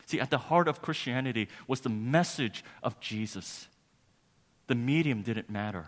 See, 0.05 0.22
at 0.22 0.29
the 0.29 0.38
heart 0.38 0.70
of 0.70 0.82
Christianity 0.82 1.50
was 1.67 1.82
the 1.82 1.89
message 1.89 2.63
of 2.82 2.98
Jesus. 3.01 3.67
The 4.67 4.75
medium 4.75 5.22
didn't 5.22 5.50
matter. 5.50 5.88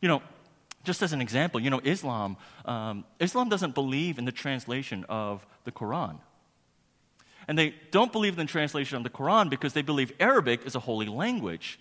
You 0.00 0.08
know, 0.08 0.22
just 0.88 1.02
as 1.02 1.12
an 1.12 1.20
example, 1.20 1.60
you 1.60 1.68
know, 1.68 1.82
Islam, 1.84 2.38
um, 2.64 3.04
Islam 3.20 3.50
doesn't 3.50 3.74
believe 3.74 4.16
in 4.18 4.24
the 4.24 4.32
translation 4.32 5.04
of 5.10 5.46
the 5.64 5.70
Quran. 5.70 6.18
And 7.46 7.58
they 7.58 7.74
don't 7.90 8.10
believe 8.10 8.32
in 8.38 8.46
the 8.46 8.50
translation 8.50 8.96
of 8.96 9.02
the 9.02 9.10
Quran 9.10 9.50
because 9.50 9.74
they 9.74 9.82
believe 9.82 10.14
Arabic 10.18 10.64
is 10.64 10.74
a 10.74 10.80
holy 10.80 11.06
language. 11.06 11.78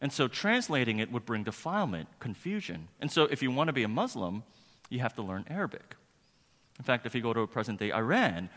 And 0.00 0.12
so 0.12 0.28
translating 0.28 1.00
it 1.00 1.10
would 1.10 1.26
bring 1.26 1.42
defilement, 1.42 2.08
confusion. 2.20 2.86
And 3.00 3.10
so 3.10 3.24
if 3.24 3.42
you 3.42 3.50
want 3.50 3.66
to 3.66 3.72
be 3.72 3.82
a 3.82 3.88
Muslim, 3.88 4.44
you 4.90 5.00
have 5.00 5.16
to 5.16 5.22
learn 5.22 5.44
Arabic. 5.50 5.96
In 6.78 6.84
fact, 6.84 7.06
if 7.06 7.16
you 7.16 7.20
go 7.20 7.32
to 7.32 7.48
present 7.48 7.80
day 7.80 7.90
Iran, 7.90 8.48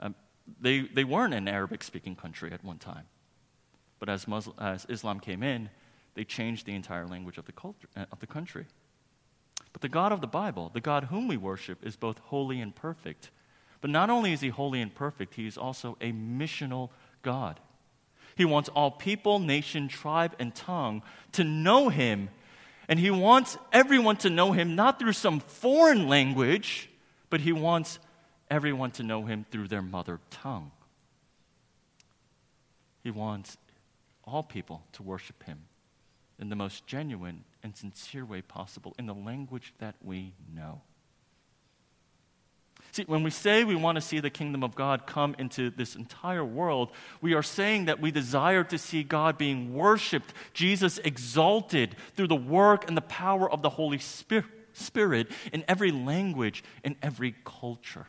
um, 0.00 0.16
they, 0.60 0.80
they 0.80 1.04
weren't 1.04 1.34
an 1.34 1.46
Arabic 1.46 1.84
speaking 1.84 2.16
country 2.16 2.50
at 2.52 2.64
one 2.64 2.78
time. 2.78 3.06
But 4.00 4.08
as, 4.08 4.26
Muslim, 4.26 4.56
as 4.58 4.86
Islam 4.88 5.20
came 5.20 5.44
in, 5.44 5.70
they 6.14 6.24
changed 6.24 6.66
the 6.66 6.74
entire 6.74 7.06
language 7.06 7.38
of 7.38 7.44
the, 7.44 7.52
culture, 7.52 7.88
uh, 7.96 8.06
of 8.10 8.18
the 8.18 8.26
country. 8.26 8.66
But 9.72 9.82
the 9.82 9.88
God 9.88 10.12
of 10.12 10.20
the 10.20 10.26
Bible, 10.26 10.70
the 10.72 10.80
God 10.80 11.04
whom 11.04 11.28
we 11.28 11.36
worship, 11.36 11.84
is 11.84 11.96
both 11.96 12.18
holy 12.18 12.60
and 12.60 12.74
perfect. 12.74 13.30
But 13.80 13.90
not 13.90 14.08
only 14.08 14.32
is 14.32 14.40
he 14.40 14.48
holy 14.48 14.80
and 14.80 14.94
perfect, 14.94 15.34
he 15.34 15.46
is 15.46 15.58
also 15.58 15.96
a 16.00 16.12
missional 16.12 16.90
God. 17.22 17.60
He 18.36 18.44
wants 18.44 18.68
all 18.70 18.90
people, 18.90 19.38
nation, 19.38 19.88
tribe, 19.88 20.34
and 20.38 20.54
tongue 20.54 21.02
to 21.32 21.44
know 21.44 21.88
him. 21.88 22.30
And 22.88 22.98
he 22.98 23.10
wants 23.10 23.56
everyone 23.72 24.16
to 24.18 24.30
know 24.30 24.52
him 24.52 24.74
not 24.74 24.98
through 24.98 25.12
some 25.12 25.40
foreign 25.40 26.08
language, 26.08 26.88
but 27.30 27.40
he 27.40 27.52
wants 27.52 27.98
everyone 28.50 28.90
to 28.92 29.02
know 29.02 29.24
him 29.24 29.46
through 29.50 29.68
their 29.68 29.82
mother 29.82 30.20
tongue. 30.30 30.70
He 33.02 33.10
wants 33.10 33.56
all 34.24 34.42
people 34.42 34.82
to 34.92 35.02
worship 35.02 35.42
him 35.44 35.62
in 36.38 36.48
the 36.48 36.56
most 36.56 36.86
genuine 36.86 37.44
and 37.64 37.76
sincere 37.76 38.24
way 38.24 38.42
possible, 38.42 38.94
in 38.98 39.06
the 39.06 39.14
language 39.14 39.74
that 39.78 39.96
we 40.00 40.34
know. 40.54 40.82
See, 42.92 43.04
when 43.08 43.24
we 43.24 43.30
say 43.30 43.64
we 43.64 43.74
want 43.74 43.96
to 43.96 44.00
see 44.00 44.20
the 44.20 44.30
kingdom 44.30 44.62
of 44.62 44.76
God 44.76 45.04
come 45.04 45.34
into 45.36 45.70
this 45.70 45.96
entire 45.96 46.44
world, 46.44 46.92
we 47.20 47.34
are 47.34 47.42
saying 47.42 47.86
that 47.86 48.00
we 48.00 48.12
desire 48.12 48.62
to 48.62 48.78
see 48.78 49.02
God 49.02 49.36
being 49.36 49.74
worshiped, 49.74 50.32
Jesus 50.52 50.98
exalted 50.98 51.96
through 52.14 52.28
the 52.28 52.36
work 52.36 52.86
and 52.86 52.96
the 52.96 53.02
power 53.02 53.50
of 53.50 53.62
the 53.62 53.70
Holy 53.70 53.98
Spirit 53.98 55.26
in 55.52 55.64
every 55.66 55.90
language, 55.90 56.62
in 56.84 56.94
every 57.02 57.34
culture. 57.44 58.06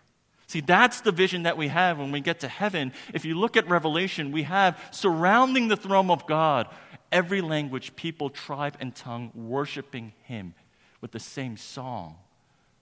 See, 0.48 0.62
that's 0.62 1.02
the 1.02 1.12
vision 1.12 1.44
that 1.44 1.58
we 1.58 1.70
have 1.70 1.98
when 1.98 2.12
we 2.12 2.22
get 2.22 2.42
to 2.42 2.48
heaven. 2.48 2.94
If 3.14 3.26
you 3.26 3.34
look 3.34 3.58
at 3.58 3.68
Revelation, 3.68 4.32
we 4.32 4.44
have 4.44 4.80
surrounding 4.92 5.68
the 5.68 5.78
throne 5.78 6.12
of 6.12 6.28
God 6.28 6.68
every 7.16 7.40
language, 7.40 7.96
people, 7.96 8.30
tribe, 8.30 8.76
and 8.82 8.94
tongue 8.94 9.32
worshiping 9.34 10.12
Him 10.24 10.54
with 11.00 11.14
the 11.14 11.20
same 11.20 11.56
song, 11.56 12.18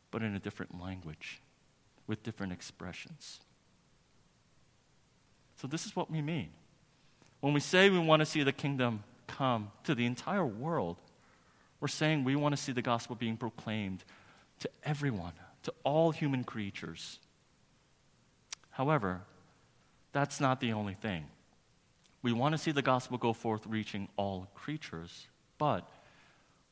but 0.09 0.23
in 0.23 0.33
a 0.35 0.39
different 0.39 0.81
language, 0.81 1.39
with 2.07 2.23
different 2.23 2.51
expressions. 2.51 3.41
So, 5.55 5.67
this 5.67 5.85
is 5.85 5.95
what 5.95 6.09
we 6.09 6.19
mean. 6.19 6.49
When 7.41 7.53
we 7.53 7.59
say 7.59 7.91
we 7.91 7.99
want 7.99 8.21
to 8.21 8.25
see 8.25 8.41
the 8.41 8.51
kingdom 8.51 9.03
come 9.27 9.71
to 9.83 9.93
the 9.93 10.07
entire 10.07 10.45
world, 10.45 10.97
we're 11.79 11.87
saying 11.87 12.23
we 12.23 12.35
want 12.35 12.55
to 12.55 12.61
see 12.61 12.71
the 12.71 12.81
gospel 12.81 13.15
being 13.15 13.37
proclaimed 13.37 14.03
to 14.61 14.69
everyone, 14.83 15.33
to 15.61 15.73
all 15.83 16.09
human 16.09 16.43
creatures. 16.43 17.19
However, 18.71 19.21
that's 20.11 20.39
not 20.41 20.59
the 20.59 20.73
only 20.73 20.95
thing. 20.95 21.25
We 22.23 22.31
want 22.31 22.53
to 22.53 22.57
see 22.57 22.71
the 22.71 22.81
gospel 22.81 23.17
go 23.17 23.33
forth 23.33 23.67
reaching 23.67 24.07
all 24.15 24.47
creatures, 24.55 25.27
but 25.57 25.87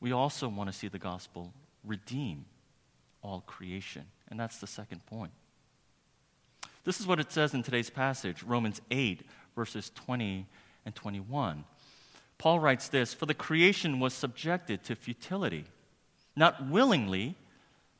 we 0.00 0.10
also 0.10 0.48
want 0.48 0.72
to 0.72 0.76
see 0.76 0.88
the 0.88 0.98
gospel 0.98 1.52
redeem 1.84 2.46
all 3.22 3.42
creation. 3.46 4.06
And 4.28 4.40
that's 4.40 4.58
the 4.58 4.66
second 4.66 5.04
point. 5.06 5.30
This 6.84 6.98
is 6.98 7.06
what 7.06 7.20
it 7.20 7.30
says 7.30 7.54
in 7.54 7.62
today's 7.62 7.90
passage, 7.90 8.42
Romans 8.42 8.80
8, 8.90 9.22
verses 9.54 9.92
20 9.94 10.46
and 10.84 10.94
21. 10.94 11.64
Paul 12.38 12.58
writes 12.58 12.88
this 12.88 13.14
For 13.14 13.26
the 13.26 13.34
creation 13.34 14.00
was 14.00 14.14
subjected 14.14 14.82
to 14.84 14.96
futility, 14.96 15.66
not 16.34 16.68
willingly, 16.68 17.36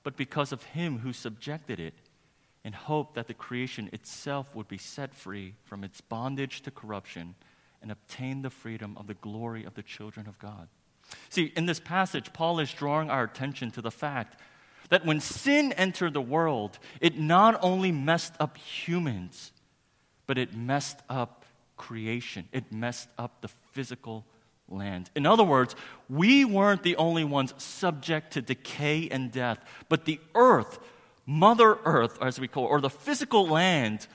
but 0.03 0.17
because 0.17 0.53
of 0.53 0.63
him 0.65 0.99
who 1.01 1.13
subjected 1.13 1.79
it 1.79 1.95
in 2.65 2.73
hope 2.73 3.15
that 3.15 3.27
the 3.27 3.35
creation 3.35 3.91
itself 3.93 4.55
would 4.55 4.69
be 4.69 4.79
set 4.79 5.15
free 5.15 5.55
from 5.65 5.83
its 5.83 6.01
bondage 6.01 6.63
to 6.63 6.71
corruption 6.71 7.35
and 7.81 7.91
obtain 7.91 8.43
the 8.43 8.51
freedom 8.51 8.97
of 8.97 9.07
the 9.07 9.15
glory 9.15 9.65
of 9.65 9.75
the 9.75 9.83
children 9.83 10.29
of 10.29 10.39
God. 10.39 10.69
See, 11.29 11.53
in 11.57 11.67
this 11.67 11.81
passage, 11.81 12.33
Paul 12.33 12.61
is 12.61 12.73
drawing 12.73 13.11
our 13.11 13.25
attention 13.25 13.71
to 13.73 13.83
the 13.83 13.91
fact 13.91 14.41
that 14.91 15.05
when 15.05 15.21
sin 15.21 15.73
entered 15.73 16.15
the 16.15 16.21
world, 16.21 16.79
it 17.01 17.19
not 17.19 17.59
only 17.63 17.91
messed 17.91 18.35
up 18.39 18.57
humans, 18.57 19.53
but 20.27 20.39
it 20.39 20.55
messed 20.55 21.01
up 21.09 21.45
creation, 21.77 22.49
it 22.53 22.73
messed 22.73 23.09
up 23.19 23.41
the 23.41 23.49
physical 23.73 24.25
land. 24.69 25.11
In 25.17 25.27
other 25.27 25.45
words, 25.45 25.75
we 26.09 26.45
weren't 26.45 26.83
the 26.83 26.97
only 26.97 27.25
ones 27.25 27.53
subject 27.59 28.35
to 28.35 28.43
decay 28.43 29.09
and 29.11 29.33
death, 29.33 29.59
but 29.89 30.05
the 30.05 30.21
earth 30.35 30.79
Mother 31.27 31.79
Earth, 31.85 32.19
as 32.21 32.41
we 32.41 32.49
call 32.49 32.67
it, 32.67 32.69
or 32.69 32.81
the 32.81 32.91
physical 32.91 33.47
land, 33.47 34.07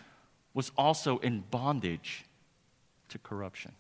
was 0.54 0.72
also 0.78 1.20
in 1.20 1.44
bondage 1.52 2.26
to 3.10 3.18
corruption. 3.20 3.74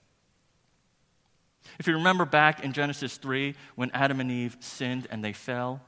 If 1.80 1.88
you 1.88 1.96
remember 1.96 2.26
back 2.26 2.64
in 2.64 2.74
Genesis 2.74 3.18
3, 3.18 3.56
when 3.76 3.92
Adam 3.92 4.20
and 4.20 4.32
Eve 4.32 4.58
sinned 4.60 5.08
and 5.12 5.24
they 5.24 5.34
fell, 5.34 5.82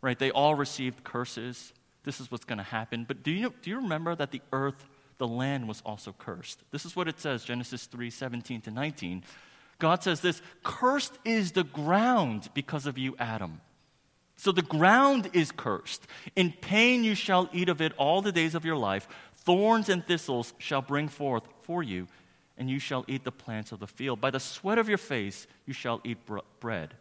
right, 0.00 0.18
they 0.18 0.30
all 0.30 0.54
received 0.54 1.04
curses. 1.04 1.72
This 2.04 2.20
is 2.20 2.30
what's 2.30 2.44
going 2.44 2.58
to 2.58 2.64
happen. 2.64 3.04
But 3.06 3.22
do 3.22 3.30
you, 3.30 3.54
do 3.62 3.70
you 3.70 3.76
remember 3.76 4.14
that 4.16 4.32
the 4.32 4.42
earth, 4.52 4.84
the 5.18 5.28
land, 5.28 5.68
was 5.68 5.80
also 5.86 6.14
cursed? 6.18 6.60
This 6.72 6.84
is 6.84 6.96
what 6.96 7.08
it 7.08 7.20
says, 7.20 7.44
Genesis 7.44 7.86
3 7.86 8.10
17 8.10 8.62
to 8.62 8.70
19. 8.70 9.22
God 9.78 10.02
says 10.02 10.20
this 10.20 10.42
Cursed 10.62 11.18
is 11.24 11.52
the 11.52 11.64
ground 11.64 12.48
because 12.54 12.86
of 12.86 12.98
you, 12.98 13.14
Adam. 13.18 13.60
So 14.42 14.50
the 14.50 14.60
ground 14.60 15.30
is 15.34 15.52
cursed. 15.52 16.04
In 16.34 16.50
pain 16.50 17.04
you 17.04 17.14
shall 17.14 17.48
eat 17.52 17.68
of 17.68 17.80
it 17.80 17.92
all 17.96 18.22
the 18.22 18.32
days 18.32 18.56
of 18.56 18.64
your 18.64 18.74
life. 18.74 19.06
Thorns 19.36 19.88
and 19.88 20.04
thistles 20.04 20.52
shall 20.58 20.82
bring 20.82 21.06
forth 21.06 21.44
for 21.62 21.80
you, 21.80 22.08
and 22.58 22.68
you 22.68 22.80
shall 22.80 23.04
eat 23.06 23.22
the 23.22 23.30
plants 23.30 23.70
of 23.70 23.78
the 23.78 23.86
field. 23.86 24.20
By 24.20 24.32
the 24.32 24.40
sweat 24.40 24.78
of 24.78 24.88
your 24.88 24.98
face 24.98 25.46
you 25.64 25.72
shall 25.72 26.00
eat 26.02 26.26
br- 26.26 26.40
bread 26.58 26.94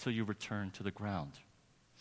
till 0.00 0.12
you 0.12 0.24
return 0.24 0.70
to 0.72 0.82
the 0.82 0.90
ground. 0.90 1.30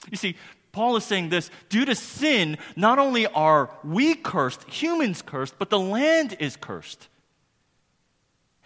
You 0.09 0.17
see, 0.17 0.35
Paul 0.73 0.97
is 0.97 1.05
saying 1.05 1.29
this 1.29 1.49
due 1.69 1.85
to 1.85 1.95
sin, 1.95 2.57
not 2.75 2.99
only 2.99 3.27
are 3.27 3.69
we 3.85 4.13
cursed, 4.13 4.69
humans 4.69 5.21
cursed, 5.21 5.57
but 5.57 5.69
the 5.69 5.79
land 5.79 6.35
is 6.37 6.57
cursed. 6.57 7.07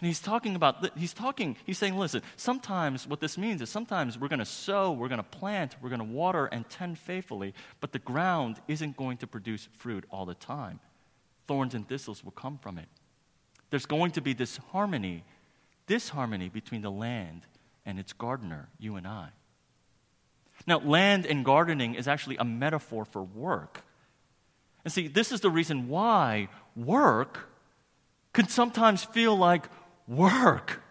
And 0.00 0.06
he's 0.06 0.20
talking 0.20 0.56
about, 0.56 0.96
he's 0.98 1.14
talking, 1.14 1.56
he's 1.64 1.78
saying, 1.78 1.96
listen, 1.96 2.20
sometimes 2.36 3.06
what 3.06 3.20
this 3.20 3.38
means 3.38 3.62
is 3.62 3.70
sometimes 3.70 4.18
we're 4.18 4.28
going 4.28 4.40
to 4.40 4.44
sow, 4.44 4.92
we're 4.92 5.08
going 5.08 5.18
to 5.18 5.22
plant, 5.22 5.74
we're 5.80 5.88
going 5.88 6.00
to 6.00 6.04
water 6.04 6.46
and 6.46 6.68
tend 6.68 6.98
faithfully, 6.98 7.54
but 7.80 7.92
the 7.92 7.98
ground 7.98 8.60
isn't 8.68 8.96
going 8.96 9.16
to 9.18 9.26
produce 9.26 9.68
fruit 9.78 10.04
all 10.10 10.26
the 10.26 10.34
time. 10.34 10.80
Thorns 11.46 11.74
and 11.74 11.88
thistles 11.88 12.22
will 12.22 12.32
come 12.32 12.58
from 12.58 12.76
it. 12.76 12.88
There's 13.70 13.86
going 13.86 14.10
to 14.12 14.20
be 14.20 14.34
this 14.34 14.58
harmony, 14.72 15.24
disharmony 15.86 16.50
between 16.50 16.82
the 16.82 16.90
land 16.90 17.42
and 17.86 17.98
its 17.98 18.12
gardener, 18.12 18.68
you 18.78 18.96
and 18.96 19.06
I. 19.06 19.28
Now, 20.66 20.78
land 20.78 21.24
and 21.24 21.44
gardening 21.44 21.94
is 21.94 22.06
actually 22.06 22.36
a 22.36 22.44
metaphor 22.44 23.04
for 23.06 23.22
work. 23.22 23.82
And 24.84 24.92
see, 24.92 25.08
this 25.08 25.32
is 25.32 25.40
the 25.40 25.50
reason 25.50 25.88
why 25.88 26.48
work 26.74 27.48
can 28.32 28.48
sometimes 28.48 29.02
feel 29.02 29.36
like 29.36 29.68
work. 30.06 30.82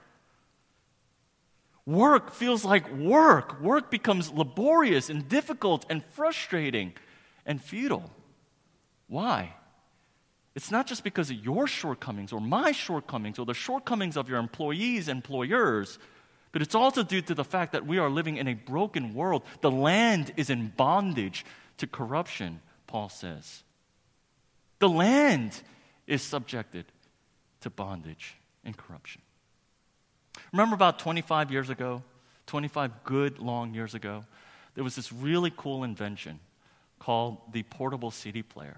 Work 1.86 2.32
feels 2.32 2.66
like 2.66 2.92
work. 2.92 3.62
Work 3.62 3.92
becomes 3.92 4.32
laborious 4.32 5.10
and 5.10 5.28
difficult 5.30 5.86
and 5.90 6.04
frustrating 6.12 6.94
and 7.46 7.62
futile. 7.62 8.10
Why? 9.08 9.54
It's 10.56 10.72
not 10.72 10.88
just 10.88 11.04
because 11.04 11.30
of 11.30 11.38
your 11.38 11.68
shortcomings 11.68 12.32
or 12.34 12.42
my 12.42 12.72
shortcomings 12.72 13.38
or 13.38 13.46
the 13.46 13.54
shortcomings 13.54 14.18
of 14.18 14.30
your 14.30 14.40
employees, 14.40 15.08
employers, 15.08 16.00
but 16.52 16.62
it's 16.62 16.74
also 16.74 17.04
due 17.04 17.22
to 17.22 17.36
the 17.36 17.44
fact 17.44 17.74
that 17.74 17.86
we 17.86 17.98
are 18.00 18.10
living 18.10 18.38
in 18.38 18.48
a 18.48 18.54
broken 18.54 19.14
world. 19.14 19.44
The 19.62 19.70
land 19.70 20.34
is 20.38 20.50
in 20.50 20.70
bondage 20.76 21.46
to 21.78 21.88
corruption, 21.88 22.62
Paul 22.88 23.10
says. 23.10 23.64
The 24.80 24.90
land 24.90 25.62
is 26.08 26.22
subjected 26.22 26.86
to 27.62 27.70
bondage 27.70 28.38
and 28.66 28.76
corruption. 28.76 29.22
Remember 30.52 30.76
about 30.76 31.00
25 31.00 31.52
years 31.52 31.70
ago, 31.70 32.04
25 32.48 33.04
good 33.04 33.40
long 33.40 33.74
years 33.74 33.94
ago, 33.94 34.26
there 34.76 34.84
was 34.84 34.96
this 34.96 35.12
really 35.12 35.52
cool 35.56 35.84
invention 35.84 36.40
called 37.00 37.38
the 37.54 37.64
portable 37.64 38.12
CD 38.12 38.44
player. 38.44 38.78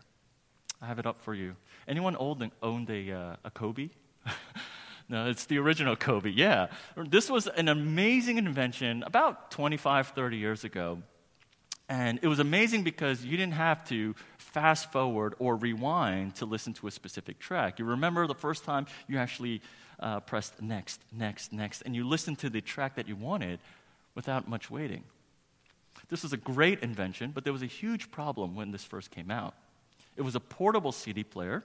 I 0.81 0.85
have 0.85 0.99
it 0.99 1.05
up 1.05 1.21
for 1.21 1.33
you. 1.33 1.55
Anyone 1.87 2.15
old 2.15 2.43
owned 2.61 2.89
a, 2.89 3.11
uh, 3.11 3.35
a 3.43 3.51
Kobe? 3.51 3.89
no, 5.09 5.29
it's 5.29 5.45
the 5.45 5.57
original 5.57 5.95
Kobe, 5.95 6.29
yeah. 6.29 6.67
This 6.95 7.29
was 7.29 7.47
an 7.47 7.67
amazing 7.67 8.37
invention 8.37 9.03
about 9.03 9.49
25, 9.51 10.09
30 10.09 10.37
years 10.37 10.63
ago. 10.63 11.01
And 11.89 12.19
it 12.21 12.27
was 12.27 12.39
amazing 12.39 12.83
because 12.83 13.23
you 13.23 13.37
didn't 13.37 13.53
have 13.53 13.87
to 13.87 14.13
fast 14.57 14.91
forward 14.91 15.35
or 15.37 15.55
rewind 15.55 16.33
to 16.33 16.43
listen 16.43 16.73
to 16.73 16.87
a 16.87 16.91
specific 16.91 17.37
track. 17.37 17.77
You 17.77 17.85
remember 17.85 18.25
the 18.25 18.33
first 18.33 18.63
time 18.63 18.87
you 19.07 19.19
actually 19.19 19.61
uh, 19.99 20.19
pressed 20.21 20.59
next, 20.59 20.99
next, 21.15 21.53
next, 21.53 21.83
and 21.83 21.95
you 21.95 22.07
listened 22.07 22.39
to 22.39 22.49
the 22.49 22.59
track 22.59 22.95
that 22.95 23.07
you 23.07 23.15
wanted 23.15 23.59
without 24.15 24.47
much 24.47 24.71
waiting. 24.71 25.03
This 26.09 26.23
was 26.23 26.33
a 26.33 26.37
great 26.37 26.79
invention, 26.79 27.33
but 27.35 27.43
there 27.43 27.53
was 27.53 27.61
a 27.61 27.67
huge 27.67 28.09
problem 28.09 28.55
when 28.55 28.71
this 28.71 28.83
first 28.83 29.11
came 29.11 29.29
out. 29.29 29.53
It 30.15 30.23
was 30.23 30.33
a 30.33 30.39
portable 30.39 30.91
CD 30.91 31.23
player. 31.23 31.63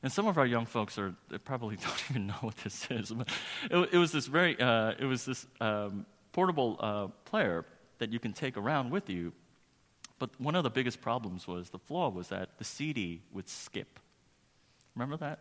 And 0.00 0.12
some 0.12 0.28
of 0.28 0.38
our 0.38 0.46
young 0.46 0.64
folks 0.64 0.96
are 0.96 1.12
probably 1.44 1.74
don't 1.82 2.04
even 2.08 2.28
know 2.28 2.40
what 2.40 2.56
this 2.58 2.86
is. 2.88 3.10
But 3.10 3.28
it, 3.68 3.88
it 3.94 3.98
was 3.98 4.12
this 4.12 4.28
very 4.28 4.60
uh, 4.60 4.92
it 4.96 5.06
was 5.06 5.24
this 5.24 5.44
um, 5.60 6.06
portable 6.30 6.76
uh, 6.78 7.06
player 7.24 7.64
that 7.98 8.12
you 8.12 8.20
can 8.20 8.32
take 8.32 8.56
around 8.56 8.92
with 8.92 9.10
you. 9.10 9.32
But 10.18 10.30
one 10.40 10.54
of 10.54 10.62
the 10.62 10.70
biggest 10.70 11.00
problems 11.00 11.46
was 11.46 11.70
the 11.70 11.78
flaw 11.78 12.08
was 12.08 12.28
that 12.28 12.58
the 12.58 12.64
CD 12.64 13.22
would 13.32 13.48
skip. 13.48 13.98
Remember 14.94 15.16
that? 15.16 15.40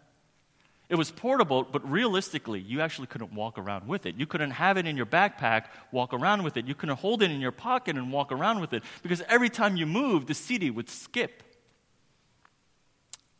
It 0.90 0.96
was 0.96 1.12
portable, 1.12 1.64
but 1.64 1.90
realistically, 1.90 2.60
you 2.60 2.82
actually 2.82 3.08
couldn't 3.08 3.34
walk 3.34 3.58
around 3.58 3.88
with 3.88 4.06
it. 4.06 4.16
You 4.16 4.26
couldn't 4.26 4.52
have 4.52 4.78
it 4.78 4.86
in 4.86 4.98
your 4.98 5.06
backpack, 5.06 5.66
walk 5.92 6.14
around 6.14 6.44
with 6.44 6.58
it. 6.58 6.68
You 6.68 6.76
couldn't 6.76 6.98
hold 6.98 7.24
it 7.24 7.32
in 7.32 7.40
your 7.40 7.52
pocket 7.52 7.96
and 7.96 8.12
walk 8.12 8.32
around 8.32 8.60
with 8.60 8.74
it 8.74 8.84
because 9.02 9.22
every 9.30 9.50
time 9.50 9.78
you 9.78 9.86
moved, 9.86 10.28
the 10.28 10.34
CD 10.34 10.70
would 10.70 10.90
skip. 10.90 11.42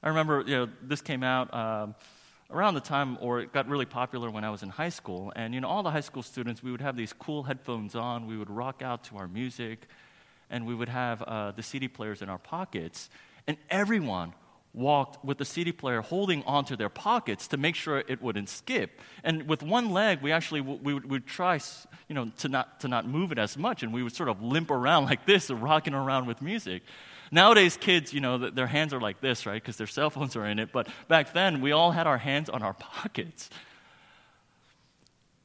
I 0.02 0.10
remember, 0.10 0.44
you 0.46 0.56
know, 0.56 0.70
this 0.82 1.02
came 1.02 1.24
out 1.24 1.54
um, 1.54 1.96
around 2.50 2.76
the 2.76 2.82
time, 2.82 3.18
or 3.22 3.40
it 3.40 3.54
got 3.54 3.68
really 3.68 3.86
popular 3.86 4.30
when 4.30 4.44
I 4.44 4.50
was 4.50 4.64
in 4.64 4.70
high 4.70 4.90
school. 4.90 5.32
And, 5.36 5.54
you 5.54 5.62
know, 5.62 5.68
all 5.68 5.84
the 5.84 5.92
high 5.92 6.02
school 6.02 6.24
students, 6.24 6.64
we 6.64 6.72
would 6.72 6.82
have 6.82 6.96
these 6.96 7.14
cool 7.14 7.44
headphones 7.44 7.96
on. 7.96 8.26
We 8.26 8.38
would 8.38 8.50
rock 8.50 8.82
out 8.82 9.04
to 9.06 9.18
our 9.18 9.28
music, 9.28 9.88
and 10.54 10.68
we 10.68 10.76
would 10.76 10.88
have 10.88 11.22
uh, 11.24 11.52
the 11.52 11.64
CD 11.64 11.88
players 11.88 12.22
in 12.22 12.30
our 12.30 12.38
pockets. 12.38 13.10
And 13.48 13.58
everyone 13.70 14.34
walked 14.74 15.24
with 15.26 15.40
the 15.40 15.46
CD 15.46 15.72
player 15.72 16.02
holding 16.02 16.44
onto 16.44 16.76
their 16.76 16.90
pockets 16.90 17.48
to 17.48 17.58
make 17.58 17.76
sure 17.76 18.04
it 18.08 18.22
wouldn't 18.22 18.50
skip. 18.50 19.02
And 19.24 19.50
with 19.50 19.64
one 19.64 19.90
leg, 19.90 20.22
we 20.22 20.32
actually 20.32 20.62
we 20.62 20.94
would, 20.94 21.10
would 21.10 21.26
try, 21.26 21.60
you 22.08 22.16
know, 22.16 22.32
to 22.38 22.48
not 22.48 22.80
to 22.82 22.88
not 22.88 23.08
move 23.08 23.32
it 23.32 23.40
as 23.40 23.58
much, 23.58 23.84
and 23.84 23.92
we 23.92 24.04
would 24.04 24.16
sort 24.16 24.30
of 24.30 24.42
limp 24.42 24.72
around 24.72 25.06
like 25.12 25.26
this, 25.26 25.50
rocking 25.50 25.94
around 25.94 26.28
with 26.28 26.42
music. 26.42 26.84
Nowadays, 27.32 27.76
kids, 27.76 28.14
you 28.14 28.22
know, 28.22 28.38
their 28.38 28.68
hands 28.68 28.94
are 28.94 29.02
like 29.02 29.20
this, 29.20 29.48
right? 29.48 29.62
Because 29.62 29.78
their 29.78 29.88
cell 29.88 30.12
phones 30.12 30.36
are 30.36 30.46
in 30.46 30.60
it. 30.60 30.72
But 30.72 30.88
back 31.08 31.34
then, 31.34 31.62
we 31.62 31.72
all 31.72 31.92
had 31.92 32.06
our 32.06 32.20
hands 32.20 32.48
on 32.48 32.62
our 32.62 32.74
pockets. 33.02 33.50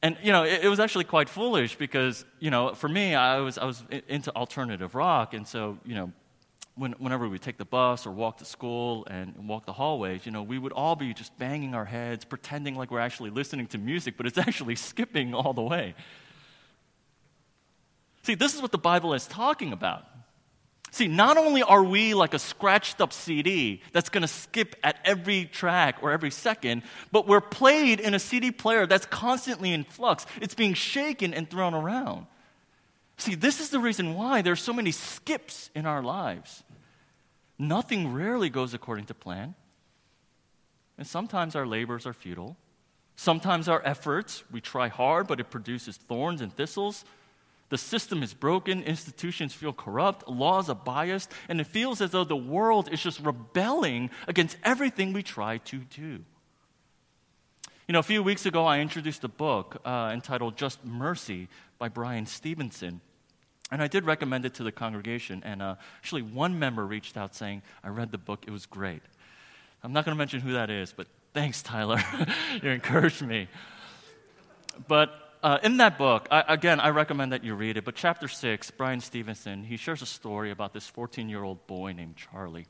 And, 0.01 0.17
you 0.23 0.31
know, 0.31 0.43
it, 0.43 0.63
it 0.63 0.69
was 0.69 0.79
actually 0.79 1.03
quite 1.03 1.27
foolish 1.27 1.75
because, 1.75 2.25
you 2.39 2.51
know, 2.51 2.73
for 2.73 2.87
me, 2.87 3.15
I 3.15 3.39
was, 3.39 3.57
I 3.57 3.65
was 3.65 3.83
into 4.07 4.33
alternative 4.35 4.95
rock. 4.95 5.33
And 5.33 5.45
so, 5.45 5.77
you 5.85 5.95
know, 5.95 6.11
when, 6.75 6.93
whenever 6.93 7.27
we 7.27 7.37
take 7.37 7.57
the 7.57 7.65
bus 7.65 8.07
or 8.07 8.11
walk 8.11 8.37
to 8.37 8.45
school 8.45 9.05
and 9.09 9.35
walk 9.49 9.65
the 9.65 9.73
hallways, 9.73 10.25
you 10.25 10.31
know, 10.31 10.41
we 10.41 10.57
would 10.57 10.71
all 10.71 10.95
be 10.95 11.13
just 11.13 11.37
banging 11.37 11.75
our 11.75 11.83
heads, 11.83 12.23
pretending 12.23 12.75
like 12.75 12.89
we're 12.89 13.01
actually 13.01 13.29
listening 13.29 13.67
to 13.67 13.77
music, 13.77 14.15
but 14.15 14.25
it's 14.25 14.37
actually 14.47 14.75
skipping 14.75 15.33
all 15.33 15.53
the 15.53 15.61
way. 15.61 15.95
See, 18.23 18.35
this 18.35 18.55
is 18.55 18.61
what 18.61 18.71
the 18.71 18.77
Bible 18.77 19.13
is 19.13 19.27
talking 19.27 19.73
about. 19.73 20.05
See, 20.91 21.07
not 21.07 21.37
only 21.37 21.61
are 21.61 21.83
we 21.83 22.13
like 22.13 22.33
a 22.33 22.39
scratched 22.39 22.99
up 22.99 23.13
CD 23.13 23.81
that's 23.93 24.09
going 24.09 24.21
to 24.21 24.27
skip 24.27 24.75
at 24.83 24.99
every 25.05 25.45
track 25.45 25.97
or 26.01 26.11
every 26.11 26.31
second, 26.31 26.83
but 27.11 27.27
we're 27.27 27.41
played 27.41 27.99
in 27.99 28.13
a 28.13 28.19
CD 28.19 28.51
player 28.51 28.87
that's 28.87 29.05
constantly 29.05 29.71
in 29.71 29.83
flux. 29.83 30.25
It's 30.41 30.55
being 30.55 30.73
shaken 30.73 31.33
and 31.33 31.49
thrown 31.49 31.73
around. 31.73 32.25
See, 33.17 33.35
this 33.35 33.59
is 33.59 33.69
the 33.69 33.79
reason 33.79 34.15
why 34.15 34.41
there's 34.41 34.61
so 34.61 34.73
many 34.73 34.91
skips 34.91 35.69
in 35.75 35.85
our 35.85 36.01
lives. 36.01 36.63
Nothing 37.59 38.13
rarely 38.13 38.49
goes 38.49 38.73
according 38.73 39.05
to 39.05 39.13
plan. 39.13 39.55
And 40.97 41.05
sometimes 41.05 41.55
our 41.55 41.67
labors 41.67 42.07
are 42.07 42.13
futile. 42.13 42.57
Sometimes 43.15 43.67
our 43.67 43.81
efforts, 43.85 44.43
we 44.49 44.61
try 44.61 44.87
hard, 44.87 45.27
but 45.27 45.41
it 45.41 45.49
produces 45.49 45.97
thorns 45.97 46.39
and 46.39 46.55
thistles. 46.55 47.03
The 47.69 47.77
system 47.77 48.23
is 48.23 48.33
broken, 48.33 48.81
institutions 48.83 49.53
feel 49.53 49.73
corrupt, 49.73 50.27
laws 50.27 50.69
are 50.69 50.75
biased, 50.75 51.31
and 51.47 51.61
it 51.61 51.67
feels 51.67 52.01
as 52.01 52.11
though 52.11 52.23
the 52.23 52.35
world 52.35 52.89
is 52.91 53.01
just 53.01 53.19
rebelling 53.19 54.09
against 54.27 54.57
everything 54.63 55.13
we 55.13 55.21
try 55.21 55.59
to 55.59 55.77
do. 55.77 56.19
You 57.87 57.93
know, 57.93 57.99
a 57.99 58.03
few 58.03 58.23
weeks 58.23 58.45
ago, 58.45 58.65
I 58.65 58.79
introduced 58.79 59.23
a 59.23 59.27
book 59.27 59.81
uh, 59.85 60.11
entitled 60.13 60.57
Just 60.57 60.83
Mercy 60.83 61.47
by 61.77 61.89
Bryan 61.89 62.25
Stevenson. 62.25 63.01
And 63.71 63.83
I 63.83 63.87
did 63.87 64.03
recommend 64.03 64.45
it 64.45 64.55
to 64.55 64.63
the 64.63 64.71
congregation, 64.71 65.43
and 65.45 65.61
uh, 65.61 65.75
actually, 65.97 66.23
one 66.23 66.57
member 66.57 66.85
reached 66.85 67.17
out 67.17 67.35
saying, 67.35 67.61
I 67.83 67.89
read 67.89 68.11
the 68.11 68.17
book, 68.17 68.45
it 68.47 68.51
was 68.51 68.65
great. 68.65 69.03
I'm 69.83 69.93
not 69.93 70.05
going 70.05 70.15
to 70.15 70.17
mention 70.17 70.39
who 70.39 70.53
that 70.53 70.71
is, 70.71 70.91
but 70.91 71.05
thanks, 71.35 71.61
Tyler. 71.61 72.03
you 72.63 72.69
encouraged 72.71 73.21
me. 73.21 73.47
But 74.87 75.28
uh, 75.41 75.59
in 75.63 75.77
that 75.77 75.97
book, 75.97 76.27
I, 76.31 76.43
again, 76.47 76.79
I 76.79 76.89
recommend 76.89 77.31
that 77.31 77.43
you 77.43 77.55
read 77.55 77.77
it. 77.77 77.85
But 77.85 77.95
chapter 77.95 78.27
six, 78.27 78.71
Bryan 78.71 78.99
Stevenson, 78.99 79.63
he 79.63 79.77
shares 79.77 80.01
a 80.01 80.05
story 80.05 80.51
about 80.51 80.73
this 80.73 80.87
14 80.87 81.29
year 81.29 81.43
old 81.43 81.65
boy 81.67 81.93
named 81.93 82.15
Charlie. 82.17 82.67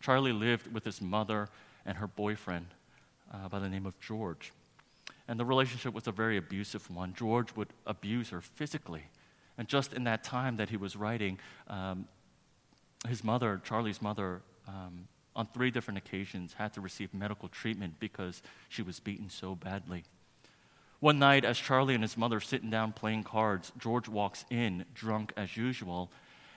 Charlie 0.00 0.32
lived 0.32 0.72
with 0.72 0.84
his 0.84 1.00
mother 1.00 1.48
and 1.86 1.98
her 1.98 2.06
boyfriend 2.06 2.66
uh, 3.32 3.48
by 3.48 3.58
the 3.58 3.68
name 3.68 3.86
of 3.86 3.98
George. 4.00 4.52
And 5.28 5.38
the 5.38 5.44
relationship 5.44 5.94
was 5.94 6.06
a 6.06 6.12
very 6.12 6.36
abusive 6.36 6.90
one. 6.90 7.14
George 7.14 7.54
would 7.54 7.68
abuse 7.86 8.30
her 8.30 8.40
physically. 8.40 9.04
And 9.56 9.68
just 9.68 9.92
in 9.92 10.04
that 10.04 10.24
time 10.24 10.56
that 10.56 10.70
he 10.70 10.76
was 10.76 10.96
writing, 10.96 11.38
um, 11.68 12.08
his 13.08 13.22
mother, 13.22 13.60
Charlie's 13.62 14.02
mother, 14.02 14.42
um, 14.66 15.06
on 15.36 15.46
three 15.54 15.70
different 15.70 15.98
occasions 15.98 16.54
had 16.54 16.72
to 16.74 16.80
receive 16.80 17.14
medical 17.14 17.48
treatment 17.48 17.94
because 18.00 18.42
she 18.68 18.82
was 18.82 18.98
beaten 18.98 19.30
so 19.30 19.54
badly. 19.54 20.04
One 21.00 21.18
night, 21.18 21.46
as 21.46 21.58
Charlie 21.58 21.94
and 21.94 22.04
his 22.04 22.18
mother 22.18 22.36
are 22.36 22.40
sitting 22.40 22.68
down 22.68 22.92
playing 22.92 23.22
cards, 23.24 23.72
George 23.78 24.06
walks 24.06 24.44
in, 24.50 24.84
drunk 24.94 25.32
as 25.34 25.56
usual, 25.56 26.12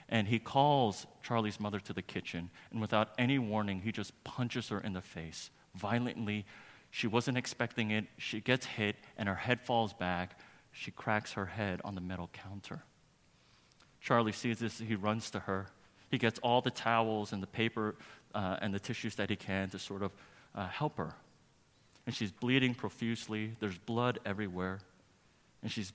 and 0.09 0.27
he 0.27 0.37
calls 0.37 1.07
Charlie's 1.23 1.61
mother 1.61 1.79
to 1.79 1.93
the 1.93 2.01
kitchen. 2.01 2.49
And 2.69 2.81
without 2.81 3.11
any 3.17 3.39
warning, 3.39 3.79
he 3.79 3.93
just 3.93 4.21
punches 4.25 4.67
her 4.67 4.81
in 4.81 4.91
the 4.91 5.01
face 5.01 5.49
violently. 5.75 6.45
She 6.91 7.07
wasn't 7.07 7.37
expecting 7.37 7.91
it. 7.91 8.05
She 8.17 8.41
gets 8.41 8.65
hit, 8.65 8.97
and 9.17 9.29
her 9.29 9.35
head 9.35 9.61
falls 9.61 9.93
back. 9.93 10.37
She 10.73 10.91
cracks 10.91 11.31
her 11.33 11.45
head 11.45 11.79
on 11.85 11.95
the 11.95 12.01
metal 12.01 12.29
counter. 12.33 12.83
Charlie 14.01 14.33
sees 14.33 14.59
this, 14.59 14.77
he 14.77 14.95
runs 14.95 15.31
to 15.31 15.39
her. 15.39 15.67
He 16.11 16.17
gets 16.17 16.37
all 16.39 16.61
the 16.61 16.69
towels 16.69 17.31
and 17.31 17.41
the 17.41 17.47
paper 17.47 17.95
uh, 18.35 18.57
and 18.61 18.73
the 18.73 18.79
tissues 18.79 19.15
that 19.15 19.29
he 19.29 19.37
can 19.37 19.69
to 19.69 19.79
sort 19.79 20.03
of 20.03 20.11
uh, 20.53 20.67
help 20.67 20.97
her 20.97 21.15
and 22.05 22.15
she's 22.15 22.31
bleeding 22.31 22.73
profusely. 22.73 23.55
There's 23.59 23.77
blood 23.77 24.19
everywhere, 24.25 24.79
and 25.61 25.71
she's 25.71 25.93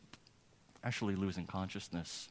actually 0.82 1.16
losing 1.16 1.46
consciousness. 1.46 2.28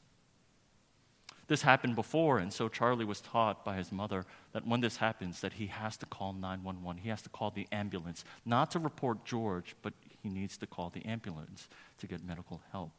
This 1.48 1.62
happened 1.62 1.96
before, 1.96 2.40
and 2.40 2.52
so 2.52 2.68
Charlie 2.68 3.06
was 3.06 3.22
taught 3.22 3.63
by 3.63 3.78
his 3.78 3.92
mother 3.92 4.26
that 4.52 4.68
when 4.68 4.82
this 4.82 4.98
happens, 4.98 5.40
that 5.42 5.54
he 5.54 5.68
has 5.68 5.96
to 5.98 6.06
call 6.06 6.34
911. 6.34 7.02
He 7.02 7.10
has 7.10 7.22
to 7.22 7.30
call 7.30 7.52
the 7.52 7.68
ambulance, 7.72 8.26
not 8.46 8.72
to 8.72 8.80
report 8.80 9.24
George, 9.24 9.76
but 9.82 9.94
he 10.22 10.28
needs 10.28 10.58
to 10.58 10.68
call 10.68 10.90
the 10.90 11.06
ambulance 11.06 11.70
to 12.00 12.08
get 12.08 12.24
medical 12.24 12.62
help. 12.72 12.92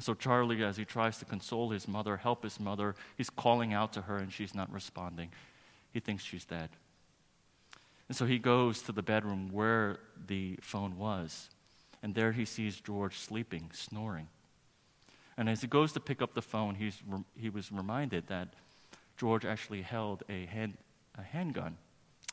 So, 0.00 0.14
Charlie, 0.14 0.64
as 0.64 0.76
he 0.76 0.84
tries 0.84 1.18
to 1.18 1.24
console 1.24 1.70
his 1.70 1.86
mother, 1.86 2.16
help 2.16 2.42
his 2.42 2.58
mother, 2.58 2.94
he's 3.16 3.30
calling 3.30 3.72
out 3.72 3.92
to 3.92 4.02
her 4.02 4.16
and 4.16 4.32
she's 4.32 4.54
not 4.54 4.72
responding. 4.72 5.30
He 5.92 6.00
thinks 6.00 6.24
she's 6.24 6.44
dead. 6.44 6.70
And 8.10 8.16
so 8.16 8.26
he 8.26 8.40
goes 8.40 8.82
to 8.82 8.90
the 8.90 9.04
bedroom 9.04 9.50
where 9.52 10.00
the 10.26 10.58
phone 10.62 10.98
was. 10.98 11.48
And 12.02 12.12
there 12.12 12.32
he 12.32 12.44
sees 12.44 12.80
George 12.80 13.16
sleeping, 13.16 13.70
snoring. 13.72 14.26
And 15.36 15.48
as 15.48 15.60
he 15.60 15.68
goes 15.68 15.92
to 15.92 16.00
pick 16.00 16.20
up 16.20 16.34
the 16.34 16.42
phone, 16.42 16.74
he's, 16.74 17.00
he 17.36 17.50
was 17.50 17.70
reminded 17.70 18.26
that 18.26 18.48
George 19.16 19.44
actually 19.44 19.82
held 19.82 20.24
a, 20.28 20.46
hand, 20.46 20.76
a 21.16 21.22
handgun 21.22 21.76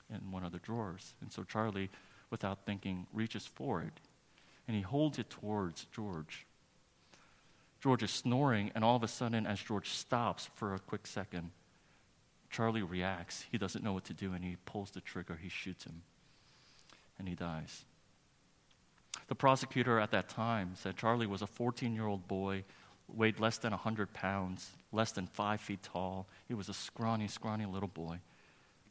in 0.09 0.31
one 0.31 0.43
of 0.43 0.51
the 0.51 0.57
drawers. 0.57 1.13
And 1.21 1.31
so 1.31 1.43
Charlie, 1.43 1.91
without 2.31 2.65
thinking, 2.65 3.05
reaches 3.13 3.45
for 3.45 3.83
it 3.83 3.99
and 4.67 4.75
he 4.75 4.81
holds 4.81 5.19
it 5.19 5.29
towards 5.29 5.85
George. 5.95 6.47
George 7.81 8.01
is 8.01 8.09
snoring, 8.09 8.71
and 8.73 8.83
all 8.83 8.95
of 8.95 9.03
a 9.03 9.07
sudden, 9.07 9.45
as 9.45 9.61
George 9.61 9.89
stops 9.89 10.49
for 10.55 10.73
a 10.73 10.79
quick 10.79 11.05
second, 11.05 11.51
Charlie 12.49 12.81
reacts. 12.81 13.45
He 13.51 13.57
doesn't 13.57 13.83
know 13.83 13.93
what 13.93 14.05
to 14.05 14.13
do, 14.13 14.33
and 14.33 14.43
he 14.43 14.57
pulls 14.65 14.91
the 14.91 15.01
trigger. 15.01 15.37
He 15.41 15.49
shoots 15.49 15.83
him, 15.83 16.03
and 17.19 17.27
he 17.27 17.35
dies. 17.35 17.85
The 19.27 19.35
prosecutor 19.35 19.99
at 19.99 20.11
that 20.11 20.29
time 20.29 20.71
said 20.75 20.95
Charlie 20.95 21.27
was 21.27 21.41
a 21.41 21.47
14 21.47 21.93
year 21.93 22.05
old 22.05 22.27
boy, 22.27 22.63
weighed 23.07 23.39
less 23.39 23.57
than 23.57 23.71
100 23.71 24.13
pounds, 24.13 24.71
less 24.91 25.11
than 25.11 25.27
five 25.27 25.59
feet 25.59 25.83
tall. 25.83 26.27
He 26.47 26.53
was 26.53 26.69
a 26.69 26.73
scrawny, 26.73 27.27
scrawny 27.27 27.65
little 27.65 27.89
boy. 27.89 28.19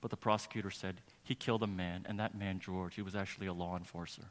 But 0.01 0.11
the 0.11 0.17
prosecutor 0.17 0.71
said 0.71 1.01
he 1.23 1.35
killed 1.35 1.63
a 1.63 1.67
man, 1.67 2.05
and 2.09 2.21
that 2.21 2.37
man, 2.37 2.61
George, 2.61 2.95
he 2.95 3.03
was 3.03 3.17
actually 3.17 3.47
a 3.47 3.53
law 3.53 3.77
enforcer. 3.77 4.27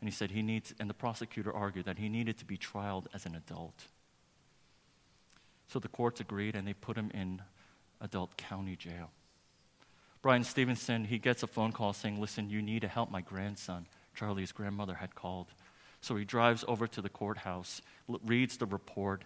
And 0.00 0.08
he 0.08 0.14
said 0.14 0.30
he 0.30 0.42
needs, 0.42 0.74
and 0.78 0.88
the 0.88 0.94
prosecutor 0.94 1.52
argued 1.52 1.86
that 1.86 1.98
he 1.98 2.08
needed 2.08 2.38
to 2.38 2.44
be 2.44 2.56
trialed 2.56 3.06
as 3.14 3.26
an 3.26 3.34
adult. 3.34 3.84
So 5.68 5.78
the 5.78 5.88
courts 5.88 6.20
agreed 6.20 6.54
and 6.54 6.66
they 6.66 6.72
put 6.72 6.96
him 6.96 7.10
in 7.12 7.42
adult 8.00 8.36
county 8.36 8.76
jail. 8.76 9.10
Bryan 10.22 10.44
Stevenson, 10.44 11.04
he 11.04 11.18
gets 11.18 11.42
a 11.42 11.46
phone 11.46 11.72
call 11.72 11.92
saying, 11.92 12.20
Listen, 12.20 12.50
you 12.50 12.60
need 12.60 12.80
to 12.82 12.88
help 12.88 13.10
my 13.10 13.20
grandson. 13.20 13.86
Charlie's 14.14 14.52
grandmother 14.52 14.94
had 14.94 15.14
called. 15.14 15.46
So 16.00 16.16
he 16.16 16.24
drives 16.24 16.64
over 16.68 16.86
to 16.86 17.02
the 17.02 17.08
courthouse, 17.08 17.82
reads 18.24 18.56
the 18.56 18.66
report, 18.66 19.22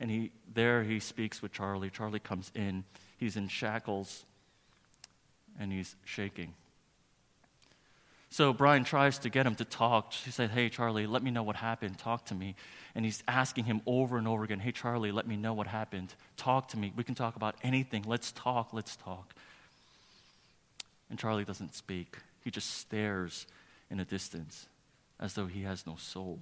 and 0.00 0.10
he, 0.10 0.30
there 0.52 0.82
he 0.82 1.00
speaks 1.00 1.42
with 1.42 1.52
Charlie. 1.52 1.90
Charlie 1.90 2.18
comes 2.18 2.50
in. 2.54 2.84
He's 3.18 3.36
in 3.36 3.48
shackles 3.48 4.24
and 5.58 5.72
he's 5.72 5.96
shaking. 6.04 6.54
So 8.32 8.54
Bryan 8.54 8.82
tries 8.82 9.18
to 9.18 9.28
get 9.28 9.46
him 9.46 9.56
to 9.56 9.64
talk. 9.66 10.12
She 10.12 10.30
said, 10.30 10.48
Hey, 10.48 10.70
Charlie, 10.70 11.06
let 11.06 11.22
me 11.22 11.30
know 11.30 11.42
what 11.42 11.54
happened. 11.54 11.98
Talk 11.98 12.24
to 12.26 12.34
me. 12.34 12.54
And 12.94 13.04
he's 13.04 13.22
asking 13.28 13.64
him 13.64 13.82
over 13.84 14.16
and 14.16 14.26
over 14.26 14.42
again, 14.42 14.58
Hey, 14.58 14.72
Charlie, 14.72 15.12
let 15.12 15.26
me 15.26 15.36
know 15.36 15.52
what 15.52 15.66
happened. 15.66 16.14
Talk 16.38 16.68
to 16.68 16.78
me. 16.78 16.94
We 16.96 17.04
can 17.04 17.14
talk 17.14 17.36
about 17.36 17.56
anything. 17.62 18.04
Let's 18.06 18.32
talk. 18.32 18.72
Let's 18.72 18.96
talk. 18.96 19.34
And 21.10 21.18
Charlie 21.18 21.44
doesn't 21.44 21.74
speak. 21.74 22.16
He 22.42 22.50
just 22.50 22.78
stares 22.78 23.46
in 23.90 23.98
the 23.98 24.04
distance 24.06 24.66
as 25.20 25.34
though 25.34 25.46
he 25.46 25.64
has 25.64 25.86
no 25.86 25.96
soul. 25.96 26.38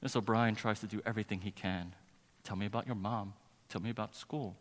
And 0.00 0.10
so 0.10 0.22
Bryan 0.22 0.54
tries 0.54 0.80
to 0.80 0.86
do 0.86 1.02
everything 1.04 1.42
he 1.42 1.50
can. 1.50 1.92
Tell 2.44 2.56
me 2.56 2.64
about 2.64 2.86
your 2.86 2.96
mom. 2.96 3.34
Tell 3.68 3.82
me 3.82 3.90
about 3.90 4.16
school. 4.16 4.56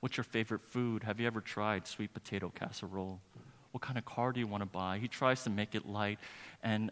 What's 0.00 0.16
your 0.16 0.24
favorite 0.24 0.62
food? 0.62 1.02
Have 1.02 1.20
you 1.20 1.26
ever 1.26 1.42
tried 1.42 1.86
sweet 1.86 2.14
potato 2.14 2.50
casserole? 2.54 3.20
What 3.72 3.82
kind 3.82 3.98
of 3.98 4.04
car 4.04 4.32
do 4.32 4.40
you 4.40 4.46
want 4.46 4.62
to 4.62 4.68
buy? 4.68 4.98
He 4.98 5.08
tries 5.08 5.44
to 5.44 5.50
make 5.50 5.74
it 5.74 5.86
light. 5.86 6.18
And 6.62 6.90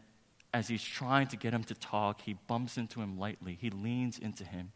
as 0.53 0.69
he's 0.69 0.83
trying 0.83 1.27
to 1.29 1.37
get 1.37 1.53
him 1.53 1.65
to 1.65 1.75
talk, 1.75 2.21
he 2.23 2.35
bumps 2.47 2.77
into 2.77 3.01
him 3.01 3.19
lightly. 3.19 3.59
He 3.61 3.71
leans 3.71 4.19
into 4.19 4.45
him. 4.45 4.73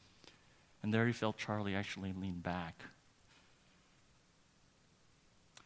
And 0.82 0.92
there 0.92 1.06
he 1.06 1.12
felt 1.12 1.36
Charlie 1.36 1.74
actually 1.74 2.12
lean 2.12 2.40
back. 2.40 2.82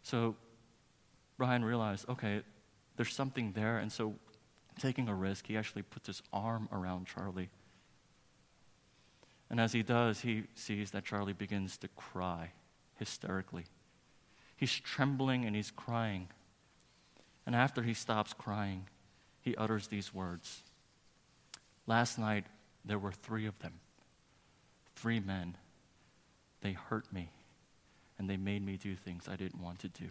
So 0.02 0.36
Bryan 1.36 1.64
realized, 1.64 2.08
okay, 2.08 2.42
there's 2.96 3.12
something 3.12 3.52
there. 3.52 3.78
And 3.78 3.90
so, 3.90 4.14
taking 4.78 5.08
a 5.08 5.14
risk, 5.14 5.46
he 5.46 5.56
actually 5.56 5.82
puts 5.82 6.06
his 6.06 6.22
arm 6.32 6.68
around 6.72 7.06
Charlie. 7.06 7.48
And 9.50 9.60
as 9.60 9.72
he 9.72 9.82
does, 9.82 10.20
he 10.20 10.44
sees 10.54 10.90
that 10.92 11.04
Charlie 11.04 11.32
begins 11.32 11.76
to 11.78 11.88
cry 11.88 12.52
hysterically. 12.98 13.64
He's 14.56 14.78
trembling 14.78 15.44
and 15.44 15.54
he's 15.54 15.70
crying. 15.70 16.28
And 17.46 17.54
after 17.54 17.82
he 17.82 17.94
stops 17.94 18.32
crying, 18.32 18.88
he 19.40 19.54
utters 19.56 19.88
these 19.88 20.14
words 20.14 20.62
Last 21.86 22.18
night, 22.18 22.46
there 22.84 22.98
were 22.98 23.12
three 23.12 23.46
of 23.46 23.58
them, 23.58 23.74
three 24.96 25.20
men. 25.20 25.56
They 26.62 26.72
hurt 26.72 27.12
me, 27.12 27.30
and 28.18 28.28
they 28.28 28.38
made 28.38 28.64
me 28.64 28.78
do 28.78 28.96
things 28.96 29.28
I 29.28 29.36
didn't 29.36 29.60
want 29.60 29.80
to 29.80 29.88
do. 29.88 30.08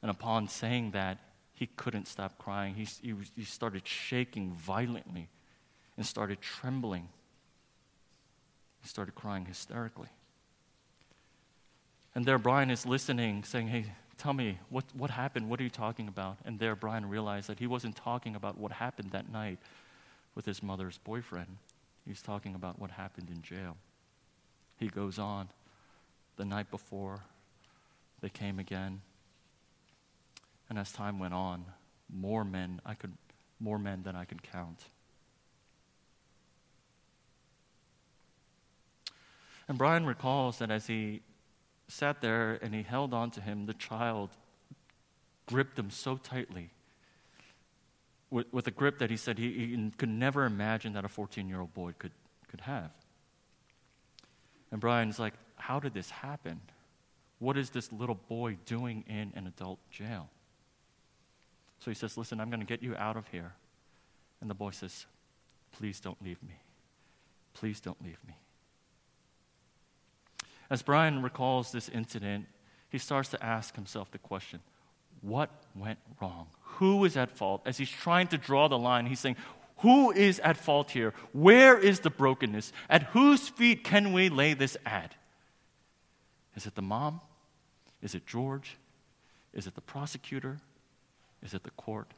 And 0.00 0.10
upon 0.10 0.48
saying 0.48 0.92
that, 0.92 1.18
he 1.52 1.66
couldn't 1.66 2.08
stop 2.08 2.38
crying. 2.38 2.74
He, 2.74 2.88
he, 3.02 3.14
he 3.36 3.44
started 3.44 3.86
shaking 3.86 4.52
violently 4.54 5.28
and 5.96 6.06
started 6.06 6.40
trembling. 6.40 7.08
He 8.80 8.88
started 8.88 9.14
crying 9.14 9.44
hysterically. 9.44 10.08
And 12.14 12.24
there, 12.24 12.38
Bryan 12.38 12.70
is 12.70 12.84
listening, 12.84 13.44
saying, 13.44 13.68
Hey, 13.68 13.86
tell 14.18 14.32
me, 14.32 14.58
what, 14.68 14.84
what 14.94 15.10
happened? 15.10 15.48
What 15.48 15.60
are 15.60 15.62
you 15.62 15.70
talking 15.70 16.08
about? 16.08 16.36
And 16.44 16.58
there, 16.58 16.76
Bryan 16.76 17.08
realized 17.08 17.48
that 17.48 17.58
he 17.58 17.66
wasn't 17.66 17.96
talking 17.96 18.36
about 18.36 18.58
what 18.58 18.72
happened 18.72 19.12
that 19.12 19.30
night 19.30 19.58
with 20.34 20.44
his 20.44 20.62
mother's 20.62 20.98
boyfriend. 20.98 21.56
He's 22.06 22.22
talking 22.22 22.54
about 22.54 22.78
what 22.78 22.90
happened 22.90 23.30
in 23.30 23.42
jail. 23.42 23.76
He 24.78 24.88
goes 24.88 25.18
on. 25.18 25.48
The 26.36 26.44
night 26.44 26.70
before, 26.70 27.20
they 28.20 28.30
came 28.30 28.58
again. 28.58 29.02
And 30.68 30.78
as 30.78 30.90
time 30.90 31.18
went 31.18 31.34
on, 31.34 31.64
more 32.12 32.44
men 32.44 32.80
I 32.84 32.94
could 32.94 33.12
more 33.60 33.78
men 33.78 34.02
than 34.02 34.16
I 34.16 34.24
could 34.24 34.42
count. 34.42 34.86
And 39.68 39.78
Bryan 39.78 40.04
recalls 40.04 40.58
that 40.58 40.70
as 40.70 40.86
he 40.86 41.22
sat 41.88 42.20
there 42.20 42.58
and 42.62 42.74
he 42.74 42.82
held 42.82 43.12
on 43.12 43.30
to 43.32 43.40
him, 43.40 43.66
the 43.66 43.74
child 43.74 44.30
gripped 45.46 45.78
him 45.78 45.90
so 45.90 46.16
tightly 46.16 46.70
with, 48.32 48.46
with 48.52 48.66
a 48.66 48.70
grip 48.70 48.98
that 48.98 49.10
he 49.10 49.16
said 49.16 49.38
he, 49.38 49.52
he 49.52 49.90
could 49.98 50.08
never 50.08 50.44
imagine 50.44 50.94
that 50.94 51.04
a 51.04 51.08
14 51.08 51.48
year 51.48 51.60
old 51.60 51.74
boy 51.74 51.92
could, 51.98 52.12
could 52.48 52.62
have. 52.62 52.90
And 54.72 54.80
Bryan's 54.80 55.18
like, 55.18 55.34
How 55.56 55.78
did 55.78 55.94
this 55.94 56.10
happen? 56.10 56.60
What 57.38 57.58
is 57.58 57.70
this 57.70 57.92
little 57.92 58.18
boy 58.28 58.56
doing 58.64 59.04
in 59.06 59.32
an 59.36 59.46
adult 59.46 59.78
jail? 59.90 60.30
So 61.80 61.90
he 61.90 61.94
says, 61.94 62.16
Listen, 62.16 62.40
I'm 62.40 62.48
going 62.48 62.60
to 62.60 62.66
get 62.66 62.82
you 62.82 62.96
out 62.96 63.16
of 63.16 63.28
here. 63.28 63.52
And 64.40 64.48
the 64.48 64.54
boy 64.54 64.70
says, 64.70 65.06
Please 65.72 66.00
don't 66.00 66.20
leave 66.24 66.42
me. 66.42 66.54
Please 67.52 67.80
don't 67.80 68.02
leave 68.02 68.18
me. 68.26 68.34
As 70.72 70.80
Bryan 70.80 71.20
recalls 71.20 71.70
this 71.70 71.90
incident, 71.90 72.46
he 72.88 72.96
starts 72.96 73.28
to 73.28 73.44
ask 73.44 73.74
himself 73.76 74.10
the 74.10 74.16
question 74.16 74.60
what 75.20 75.50
went 75.76 75.98
wrong? 76.20 76.46
Who 76.78 77.04
is 77.04 77.14
at 77.14 77.30
fault? 77.30 77.60
As 77.66 77.76
he's 77.76 77.90
trying 77.90 78.28
to 78.28 78.38
draw 78.38 78.68
the 78.68 78.78
line, 78.78 79.04
he's 79.04 79.20
saying, 79.20 79.36
Who 79.80 80.12
is 80.12 80.40
at 80.40 80.56
fault 80.56 80.90
here? 80.90 81.12
Where 81.32 81.78
is 81.78 82.00
the 82.00 82.08
brokenness? 82.08 82.72
At 82.88 83.02
whose 83.02 83.50
feet 83.50 83.84
can 83.84 84.14
we 84.14 84.30
lay 84.30 84.54
this 84.54 84.78
at? 84.86 85.14
Is 86.56 86.66
it 86.66 86.74
the 86.74 86.82
mom? 86.82 87.20
Is 88.00 88.14
it 88.14 88.26
George? 88.26 88.78
Is 89.52 89.66
it 89.66 89.74
the 89.74 89.82
prosecutor? 89.82 90.58
Is 91.42 91.52
it 91.52 91.64
the 91.64 91.70
court? 91.72 92.08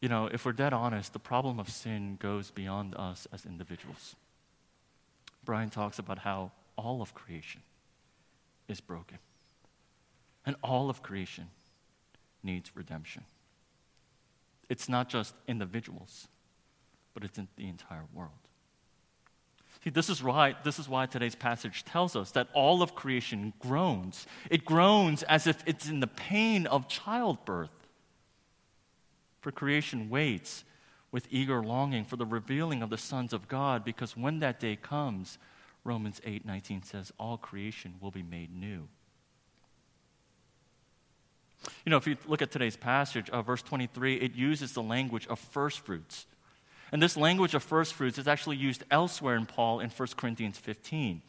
You 0.00 0.08
know, 0.08 0.28
if 0.32 0.44
we're 0.44 0.52
dead 0.52 0.72
honest, 0.72 1.12
the 1.12 1.18
problem 1.18 1.58
of 1.58 1.68
sin 1.68 2.16
goes 2.20 2.50
beyond 2.50 2.94
us 2.96 3.26
as 3.32 3.44
individuals. 3.44 4.14
Bryan 5.44 5.70
talks 5.70 5.98
about 5.98 6.18
how 6.18 6.52
all 6.76 7.02
of 7.02 7.14
creation 7.14 7.62
is 8.68 8.80
broken, 8.80 9.18
and 10.46 10.54
all 10.62 10.90
of 10.90 11.02
creation 11.02 11.48
needs 12.42 12.70
redemption. 12.76 13.24
It's 14.68 14.88
not 14.88 15.08
just 15.08 15.34
individuals, 15.48 16.28
but 17.14 17.24
it's 17.24 17.38
in 17.38 17.48
the 17.56 17.66
entire 17.66 18.04
world. 18.14 18.30
See, 19.82 19.90
this 19.90 20.08
is 20.10 20.22
why, 20.22 20.54
this 20.64 20.78
is 20.78 20.88
why 20.88 21.06
today's 21.06 21.34
passage 21.34 21.84
tells 21.84 22.16
us 22.16 22.32
that 22.32 22.48
all 22.52 22.82
of 22.82 22.94
creation 22.94 23.52
groans. 23.60 24.26
It 24.50 24.64
groans 24.64 25.22
as 25.24 25.46
if 25.46 25.62
it's 25.66 25.88
in 25.88 26.00
the 26.00 26.06
pain 26.06 26.66
of 26.66 26.88
childbirth. 26.88 27.70
For 29.40 29.52
creation 29.52 30.10
waits 30.10 30.64
with 31.10 31.26
eager 31.30 31.62
longing 31.62 32.04
for 32.04 32.16
the 32.16 32.26
revealing 32.26 32.82
of 32.82 32.90
the 32.90 32.98
sons 32.98 33.32
of 33.32 33.48
God, 33.48 33.84
because 33.84 34.16
when 34.16 34.40
that 34.40 34.60
day 34.60 34.76
comes, 34.76 35.38
Romans 35.84 36.20
8 36.24 36.44
19 36.44 36.82
says, 36.82 37.12
all 37.18 37.36
creation 37.38 37.94
will 38.00 38.10
be 38.10 38.22
made 38.22 38.54
new. 38.54 38.88
You 41.84 41.90
know, 41.90 41.96
if 41.96 42.06
you 42.06 42.16
look 42.26 42.42
at 42.42 42.50
today's 42.50 42.76
passage, 42.76 43.30
uh, 43.30 43.42
verse 43.42 43.62
23, 43.62 44.16
it 44.16 44.34
uses 44.34 44.72
the 44.72 44.82
language 44.82 45.26
of 45.28 45.38
first 45.38 45.80
fruits. 45.80 46.26
And 46.92 47.02
this 47.02 47.16
language 47.16 47.54
of 47.54 47.62
first 47.62 47.94
fruits 47.94 48.18
is 48.18 48.28
actually 48.28 48.56
used 48.56 48.84
elsewhere 48.90 49.36
in 49.36 49.46
Paul 49.46 49.80
in 49.80 49.90
1 49.90 50.08
Corinthians 50.16 50.58
15. 50.58 51.22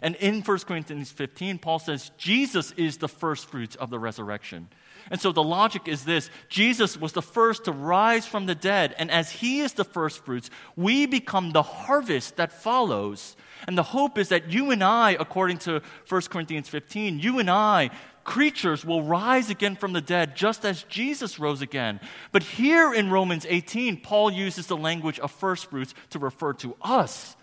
And 0.00 0.14
in 0.16 0.40
1 0.40 0.58
Corinthians 0.60 1.10
15, 1.10 1.58
Paul 1.58 1.78
says 1.78 2.10
Jesus 2.16 2.72
is 2.72 2.96
the 2.96 3.08
first 3.08 3.46
fruits 3.46 3.76
of 3.76 3.90
the 3.90 3.98
resurrection. 3.98 4.68
And 5.10 5.20
so 5.20 5.32
the 5.32 5.42
logic 5.42 5.88
is 5.88 6.04
this 6.04 6.30
Jesus 6.48 6.96
was 6.96 7.12
the 7.12 7.22
first 7.22 7.64
to 7.64 7.72
rise 7.72 8.26
from 8.26 8.46
the 8.46 8.54
dead. 8.54 8.94
And 8.98 9.10
as 9.10 9.30
he 9.30 9.60
is 9.60 9.74
the 9.74 9.84
first 9.84 10.24
fruits, 10.24 10.48
we 10.76 11.06
become 11.06 11.50
the 11.50 11.62
harvest 11.62 12.36
that 12.36 12.52
follows. 12.52 13.36
And 13.66 13.76
the 13.76 13.82
hope 13.82 14.18
is 14.18 14.30
that 14.30 14.50
you 14.50 14.70
and 14.70 14.82
I, 14.82 15.12
according 15.18 15.58
to 15.58 15.82
1 16.08 16.22
Corinthians 16.22 16.68
15, 16.68 17.18
you 17.18 17.38
and 17.38 17.50
I 17.50 17.90
creatures 18.24 18.84
will 18.84 19.02
rise 19.02 19.50
again 19.50 19.76
from 19.76 19.92
the 19.92 20.00
dead, 20.00 20.36
just 20.36 20.64
as 20.64 20.84
Jesus 20.84 21.38
rose 21.38 21.60
again. 21.60 22.00
But 22.30 22.42
here 22.42 22.94
in 22.94 23.10
Romans 23.10 23.46
18, 23.48 24.00
Paul 24.00 24.30
uses 24.30 24.66
the 24.66 24.76
language 24.76 25.18
of 25.18 25.30
first 25.30 25.70
fruits 25.70 25.94
to 26.10 26.18
refer 26.18 26.52
to 26.54 26.76
us. 26.80 27.36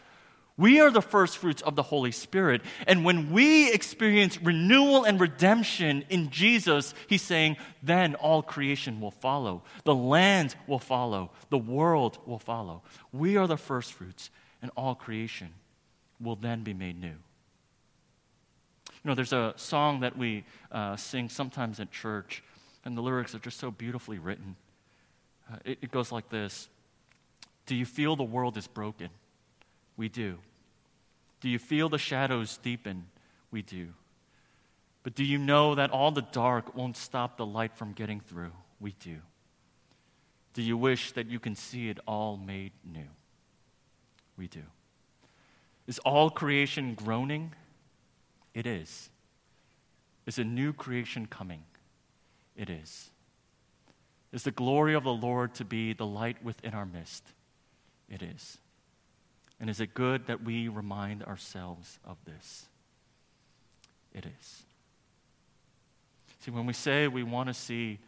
We 0.60 0.82
are 0.82 0.92
the 0.92 1.02
first 1.02 1.38
fruits 1.38 1.62
of 1.62 1.78
the 1.78 1.84
Holy 1.84 2.12
Spirit. 2.12 2.62
And 2.86 3.06
when 3.06 3.32
we 3.32 3.72
experience 3.72 4.42
renewal 4.42 5.06
and 5.06 5.18
redemption 5.18 6.04
in 6.10 6.32
Jesus, 6.32 6.94
he's 7.08 7.22
saying, 7.22 7.56
then 7.82 8.16
all 8.16 8.44
creation 8.44 9.00
will 9.00 9.12
follow. 9.12 9.64
The 9.86 9.96
land 9.96 10.58
will 10.68 10.78
follow. 10.78 11.32
The 11.50 11.58
world 11.58 12.18
will 12.26 12.40
follow. 12.40 12.84
We 13.14 13.38
are 13.38 13.48
the 13.48 13.56
first 13.56 13.94
fruits, 13.94 14.32
and 14.62 14.70
all 14.76 14.96
creation 14.96 15.54
will 16.20 16.36
then 16.36 16.64
be 16.64 16.74
made 16.74 17.00
new. 17.00 17.08
You 17.08 19.06
know, 19.06 19.16
there's 19.16 19.32
a 19.32 19.54
song 19.56 20.02
that 20.02 20.18
we 20.18 20.44
uh, 20.74 20.98
sing 20.98 21.30
sometimes 21.30 21.80
at 21.80 21.90
church, 21.90 22.44
and 22.84 22.98
the 22.98 23.02
lyrics 23.02 23.34
are 23.34 23.40
just 23.40 23.62
so 23.62 23.72
beautifully 23.72 24.20
written. 24.20 24.58
Uh, 25.50 25.56
it, 25.64 25.78
it 25.84 25.92
goes 25.92 26.12
like 26.12 26.28
this 26.28 26.68
Do 27.66 27.76
you 27.76 27.86
feel 27.86 28.18
the 28.18 28.24
world 28.24 28.58
is 28.58 28.68
broken? 28.68 29.10
We 29.96 30.10
do. 30.10 30.38
Do 31.42 31.50
you 31.50 31.60
feel 31.60 31.90
the 31.90 31.98
shadows 31.98 32.58
deepen? 32.58 33.08
We 33.52 33.62
do. 33.62 33.90
But 35.04 35.16
do 35.16 35.24
you 35.24 35.38
know 35.38 35.76
that 35.76 35.92
all 35.92 36.12
the 36.12 36.22
dark 36.22 36.76
won't 36.76 36.98
stop 36.98 37.38
the 37.38 37.46
light 37.46 37.76
from 37.76 37.94
getting 37.94 38.20
through? 38.20 38.52
We 38.80 38.94
do. 39.00 39.18
Do 40.54 40.62
you 40.62 40.78
wish 40.78 41.14
that 41.14 41.28
you 41.28 41.40
can 41.40 41.56
see 41.56 41.90
it 41.90 42.00
all 42.06 42.38
made 42.38 42.72
new? 42.84 43.08
We 44.38 44.48
do. 44.48 44.64
Is 45.88 46.00
all 46.00 46.30
creation 46.30 46.96
groaning? 46.96 47.54
It 48.54 48.66
is. 48.66 49.10
Is 50.26 50.38
a 50.38 50.44
new 50.44 50.74
creation 50.74 51.26
coming? 51.26 51.64
It 52.56 52.70
is. 52.70 53.10
Is 54.32 54.44
the 54.44 54.52
glory 54.52 54.94
of 54.94 55.04
the 55.04 55.14
Lord 55.14 55.56
to 55.56 55.66
be 55.66 55.94
the 55.94 56.06
light 56.06 56.44
within 56.44 56.74
our 56.74 56.86
midst? 56.86 57.24
It 58.10 58.22
is. 58.22 58.58
And 59.60 59.70
is 59.70 59.80
it 59.82 59.94
good 59.94 60.28
that 60.28 60.44
we 60.44 60.68
remind 60.68 61.24
ourselves 61.24 62.00
of 62.06 62.18
this? 62.26 62.68
It 64.14 64.26
is. 64.26 64.64
See, 66.40 66.52
when 66.52 66.66
we 66.66 66.74
say 66.74 67.08
we 67.08 67.24
want 67.24 67.48
to 67.48 67.54
see 67.54 68.00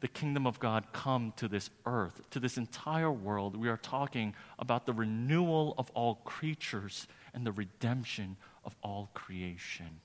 the 0.00 0.08
kingdom 0.08 0.46
of 0.46 0.58
God 0.58 0.92
come 0.92 1.32
to 1.36 1.48
this 1.48 1.70
earth, 1.86 2.20
to 2.30 2.40
this 2.40 2.58
entire 2.58 3.10
world, 3.10 3.56
we 3.56 3.68
are 3.68 3.76
talking 3.76 4.34
about 4.58 4.84
the 4.84 4.92
renewal 4.92 5.74
of 5.78 5.90
all 5.94 6.16
creatures 6.16 7.06
and 7.32 7.46
the 7.46 7.52
redemption 7.52 8.36
of 8.64 8.76
all 8.82 9.10
creation. 9.14 10.00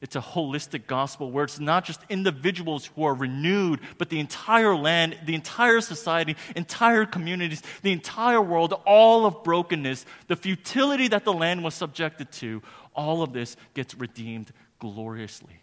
It's 0.00 0.14
a 0.14 0.20
holistic 0.20 0.86
gospel 0.86 1.30
where 1.32 1.44
it's 1.44 1.58
not 1.58 1.84
just 1.84 2.00
individuals 2.08 2.88
who 2.94 3.04
are 3.04 3.14
renewed, 3.14 3.80
but 3.98 4.10
the 4.10 4.20
entire 4.20 4.76
land, 4.76 5.18
the 5.24 5.34
entire 5.34 5.80
society, 5.80 6.36
entire 6.54 7.04
communities, 7.04 7.62
the 7.82 7.90
entire 7.90 8.40
world, 8.40 8.80
all 8.86 9.26
of 9.26 9.42
brokenness, 9.42 10.06
the 10.28 10.36
futility 10.36 11.08
that 11.08 11.24
the 11.24 11.32
land 11.32 11.64
was 11.64 11.74
subjected 11.74 12.30
to, 12.32 12.62
all 12.94 13.22
of 13.22 13.32
this 13.32 13.56
gets 13.74 13.94
redeemed 13.96 14.52
gloriously 14.78 15.62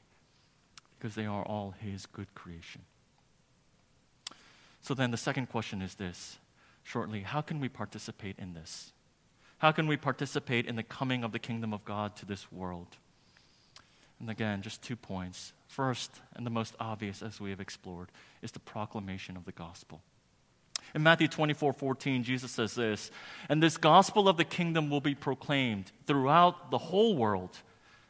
because 0.98 1.15
they 1.15 1.26
are 1.26 1.43
all 1.43 1.74
His 1.80 2.06
good 2.06 2.34
creation. 2.36 2.82
So 4.82 4.93
then 4.93 5.12
the 5.12 5.17
second 5.17 5.48
question 5.48 5.82
is 5.82 5.95
this 5.95 6.39
shortly 6.84 7.21
how 7.21 7.41
can 7.41 7.62
we 7.62 7.69
participate 7.69 8.38
in 8.38 8.54
this? 8.54 8.91
How 9.60 9.71
can 9.71 9.88
we 9.88 9.95
participate 9.95 10.65
in 10.65 10.76
the 10.76 10.84
coming 10.84 11.24
of 11.24 11.32
the 11.32 11.39
kingdom 11.39 11.74
of 11.74 11.86
God 11.86 12.17
to 12.17 12.26
this 12.26 12.52
world? 12.52 12.98
And 14.19 14.30
again, 14.30 14.62
just 14.62 14.82
two 14.82 14.95
points. 14.95 15.54
First, 15.67 16.21
and 16.36 16.45
the 16.45 16.51
most 16.51 16.75
obvious 16.80 17.21
as 17.21 17.39
we 17.39 17.49
have 17.49 17.60
explored, 17.60 18.12
is 18.41 18.51
the 18.51 18.60
proclamation 18.60 19.36
of 19.36 19.45
the 19.45 19.51
gospel. 19.51 20.01
In 20.93 21.04
Matthew 21.04 21.28
24 21.28 21.73
14, 21.73 22.23
Jesus 22.23 22.51
says 22.51 22.75
this, 22.75 23.12
and 23.49 23.62
this 23.62 23.78
gospel 23.78 24.30
of 24.30 24.38
the 24.38 24.45
kingdom 24.45 24.89
will 24.89 25.01
be 25.01 25.15
proclaimed 25.15 25.91
throughout 26.06 26.71
the 26.71 26.78
whole 26.78 27.15
world 27.15 27.58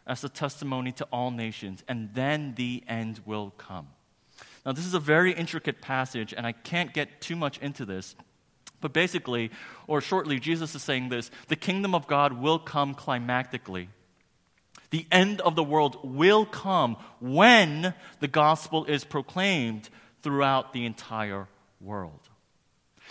as 0.05 0.23
a 0.23 0.29
testimony 0.29 0.91
to 0.91 1.05
all 1.05 1.31
nations, 1.31 1.83
and 1.87 2.13
then 2.13 2.53
the 2.55 2.83
end 2.87 3.21
will 3.25 3.51
come. 3.57 3.87
Now, 4.65 4.71
this 4.71 4.85
is 4.85 4.93
a 4.93 4.99
very 4.99 5.31
intricate 5.31 5.81
passage, 5.81 6.33
and 6.35 6.45
I 6.45 6.51
can't 6.51 6.93
get 6.93 7.21
too 7.21 7.35
much 7.35 7.57
into 7.59 7.85
this. 7.85 8.15
But 8.81 8.93
basically, 8.93 9.51
or 9.87 10.01
shortly, 10.01 10.39
Jesus 10.39 10.75
is 10.75 10.83
saying 10.83 11.09
this 11.09 11.31
the 11.47 11.55
kingdom 11.55 11.95
of 11.95 12.07
God 12.07 12.33
will 12.33 12.59
come 12.59 12.93
climactically. 12.93 13.87
The 14.91 15.05
end 15.11 15.41
of 15.41 15.55
the 15.55 15.63
world 15.63 15.99
will 16.03 16.45
come 16.45 16.97
when 17.19 17.93
the 18.19 18.27
gospel 18.27 18.85
is 18.85 19.03
proclaimed 19.03 19.89
throughout 20.21 20.73
the 20.73 20.85
entire 20.85 21.47
world. 21.81 22.19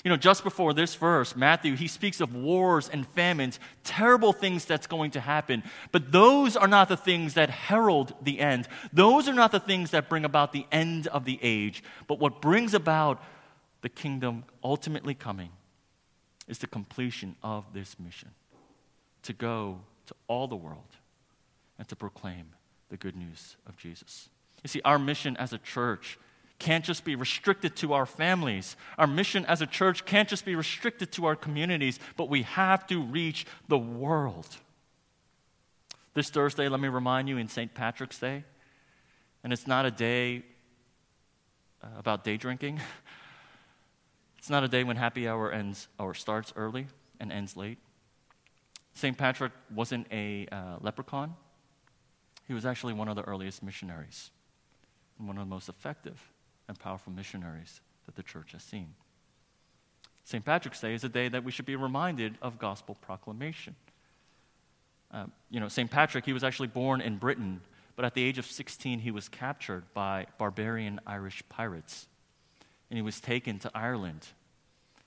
You 0.02 0.10
know, 0.10 0.16
just 0.16 0.42
before 0.42 0.74
this 0.74 0.96
verse, 0.96 1.36
Matthew, 1.36 1.76
he 1.76 1.86
speaks 1.86 2.20
of 2.20 2.34
wars 2.34 2.90
and 2.92 3.06
famines, 3.08 3.60
terrible 3.84 4.32
things 4.32 4.64
that's 4.64 4.86
going 4.86 5.12
to 5.12 5.20
happen. 5.20 5.62
But 5.92 6.10
those 6.10 6.56
are 6.56 6.66
not 6.66 6.88
the 6.88 6.96
things 6.96 7.34
that 7.34 7.48
herald 7.48 8.12
the 8.20 8.40
end. 8.40 8.66
Those 8.92 9.28
are 9.28 9.34
not 9.34 9.52
the 9.52 9.60
things 9.60 9.92
that 9.92 10.08
bring 10.08 10.24
about 10.24 10.52
the 10.52 10.66
end 10.72 11.06
of 11.06 11.24
the 11.24 11.38
age. 11.40 11.82
But 12.08 12.18
what 12.18 12.42
brings 12.42 12.74
about 12.74 13.22
the 13.82 13.88
kingdom 13.88 14.44
ultimately 14.62 15.14
coming 15.14 15.50
is 16.48 16.58
the 16.58 16.66
completion 16.66 17.36
of 17.42 17.64
this 17.72 17.98
mission 17.98 18.30
to 19.22 19.32
go 19.32 19.80
to 20.06 20.14
all 20.26 20.48
the 20.48 20.56
world 20.56 20.96
and 21.78 21.88
to 21.88 21.96
proclaim 21.96 22.46
the 22.88 22.96
good 22.96 23.16
news 23.16 23.56
of 23.66 23.76
Jesus. 23.76 24.28
You 24.62 24.68
see, 24.68 24.80
our 24.84 24.98
mission 24.98 25.36
as 25.36 25.52
a 25.52 25.58
church 25.58 26.18
can't 26.58 26.84
just 26.84 27.04
be 27.04 27.16
restricted 27.16 27.76
to 27.76 27.92
our 27.92 28.06
families. 28.06 28.76
Our 28.96 29.06
mission 29.06 29.44
as 29.46 29.60
a 29.60 29.66
church 29.66 30.04
can't 30.04 30.28
just 30.28 30.44
be 30.44 30.54
restricted 30.54 31.12
to 31.12 31.26
our 31.26 31.36
communities, 31.36 31.98
but 32.16 32.28
we 32.28 32.42
have 32.42 32.86
to 32.86 33.02
reach 33.02 33.46
the 33.68 33.78
world. 33.78 34.48
This 36.14 36.30
Thursday, 36.30 36.68
let 36.68 36.80
me 36.80 36.88
remind 36.88 37.28
you, 37.28 37.38
in 37.38 37.48
St. 37.48 37.74
Patrick's 37.74 38.18
Day, 38.18 38.44
and 39.42 39.52
it's 39.52 39.66
not 39.66 39.84
a 39.84 39.90
day 39.90 40.44
uh, 41.82 41.88
about 41.98 42.24
day 42.24 42.36
drinking. 42.36 42.80
It's 44.44 44.50
not 44.50 44.62
a 44.62 44.68
day 44.68 44.84
when 44.84 44.96
happy 44.96 45.26
hour 45.26 45.50
ends 45.50 45.88
or 45.98 46.12
starts 46.12 46.52
early 46.54 46.86
and 47.18 47.32
ends 47.32 47.56
late. 47.56 47.78
St. 48.92 49.16
Patrick 49.16 49.52
wasn't 49.74 50.06
a 50.12 50.46
uh, 50.52 50.76
leprechaun. 50.82 51.34
He 52.46 52.54
was 52.54 52.66
actually 52.66 52.92
one 52.92 53.08
of 53.08 53.16
the 53.16 53.22
earliest 53.22 53.62
missionaries 53.62 54.30
and 55.18 55.26
one 55.26 55.38
of 55.38 55.46
the 55.46 55.50
most 55.50 55.68
effective 55.68 56.20
and 56.68 56.78
powerful 56.78 57.12
missionaries 57.12 57.80
that 58.06 58.16
the 58.16 58.22
church 58.22 58.52
has 58.52 58.62
seen. 58.62 58.94
St. 60.24 60.44
Patrick's 60.44 60.80
Day 60.80 60.94
is 60.94 61.04
a 61.04 61.08
day 61.08 61.28
that 61.28 61.44
we 61.44 61.52
should 61.52 61.66
be 61.66 61.76
reminded 61.76 62.38
of 62.40 62.58
gospel 62.58 62.96
proclamation. 63.00 63.76
Uh, 65.12 65.26
you 65.50 65.60
know, 65.60 65.68
St. 65.68 65.90
Patrick, 65.90 66.24
he 66.24 66.32
was 66.32 66.42
actually 66.42 66.68
born 66.68 67.00
in 67.00 67.18
Britain, 67.18 67.60
but 67.94 68.04
at 68.04 68.14
the 68.14 68.22
age 68.22 68.38
of 68.38 68.46
16, 68.46 69.00
he 69.00 69.10
was 69.10 69.28
captured 69.28 69.84
by 69.92 70.26
barbarian 70.38 71.00
Irish 71.06 71.42
pirates 71.48 72.06
and 72.90 72.98
he 72.98 73.02
was 73.02 73.20
taken 73.20 73.58
to 73.60 73.70
Ireland 73.74 74.28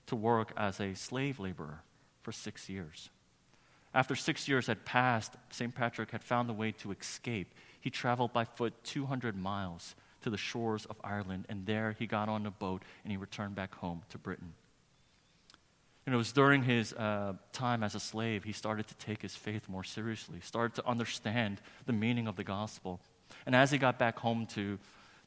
to 0.08 0.16
work 0.16 0.52
as 0.58 0.80
a 0.80 0.94
slave 0.94 1.40
laborer 1.40 1.84
for 2.22 2.32
six 2.32 2.70
years. 2.70 3.10
After 3.94 4.16
six 4.16 4.48
years 4.48 4.68
had 4.68 4.86
passed, 4.86 5.34
St. 5.50 5.74
Patrick 5.74 6.12
had 6.12 6.24
found 6.24 6.50
a 6.50 6.54
way 6.54 6.72
to 6.74 6.92
escape. 6.92 7.54
He 7.80 7.90
traveled 7.90 8.34
by 8.34 8.46
foot 8.46 8.74
200 8.84 9.36
miles 9.36 9.96
to 10.22 10.30
the 10.30 10.38
shores 10.38 10.86
of 10.86 10.98
Ireland, 11.04 11.46
and 11.50 11.66
there 11.66 11.96
he 11.98 12.06
got 12.06 12.30
on 12.30 12.46
a 12.46 12.52
boat 12.52 12.84
and 13.04 13.12
he 13.12 13.18
returned 13.18 13.56
back 13.56 13.76
home 13.76 14.02
to 14.10 14.18
Britain. 14.18 14.54
And 16.06 16.14
it 16.14 16.18
was 16.18 16.32
during 16.32 16.64
his 16.64 16.94
uh, 16.94 17.34
time 17.52 17.84
as 17.84 17.94
a 17.94 18.00
slave 18.00 18.46
he 18.46 18.54
started 18.54 18.88
to 18.88 18.96
take 18.96 19.22
his 19.22 19.36
faith 19.36 19.68
more 19.68 19.84
seriously, 19.84 20.40
started 20.42 20.76
to 20.76 20.88
understand 20.88 21.62
the 21.86 21.94
meaning 21.94 22.28
of 22.28 22.38
the 22.38 22.46
gospel. 22.46 23.02
And 23.46 23.54
as 23.54 23.72
he 23.72 23.78
got 23.78 24.00
back 24.00 24.18
home 24.18 24.46
to 24.48 24.80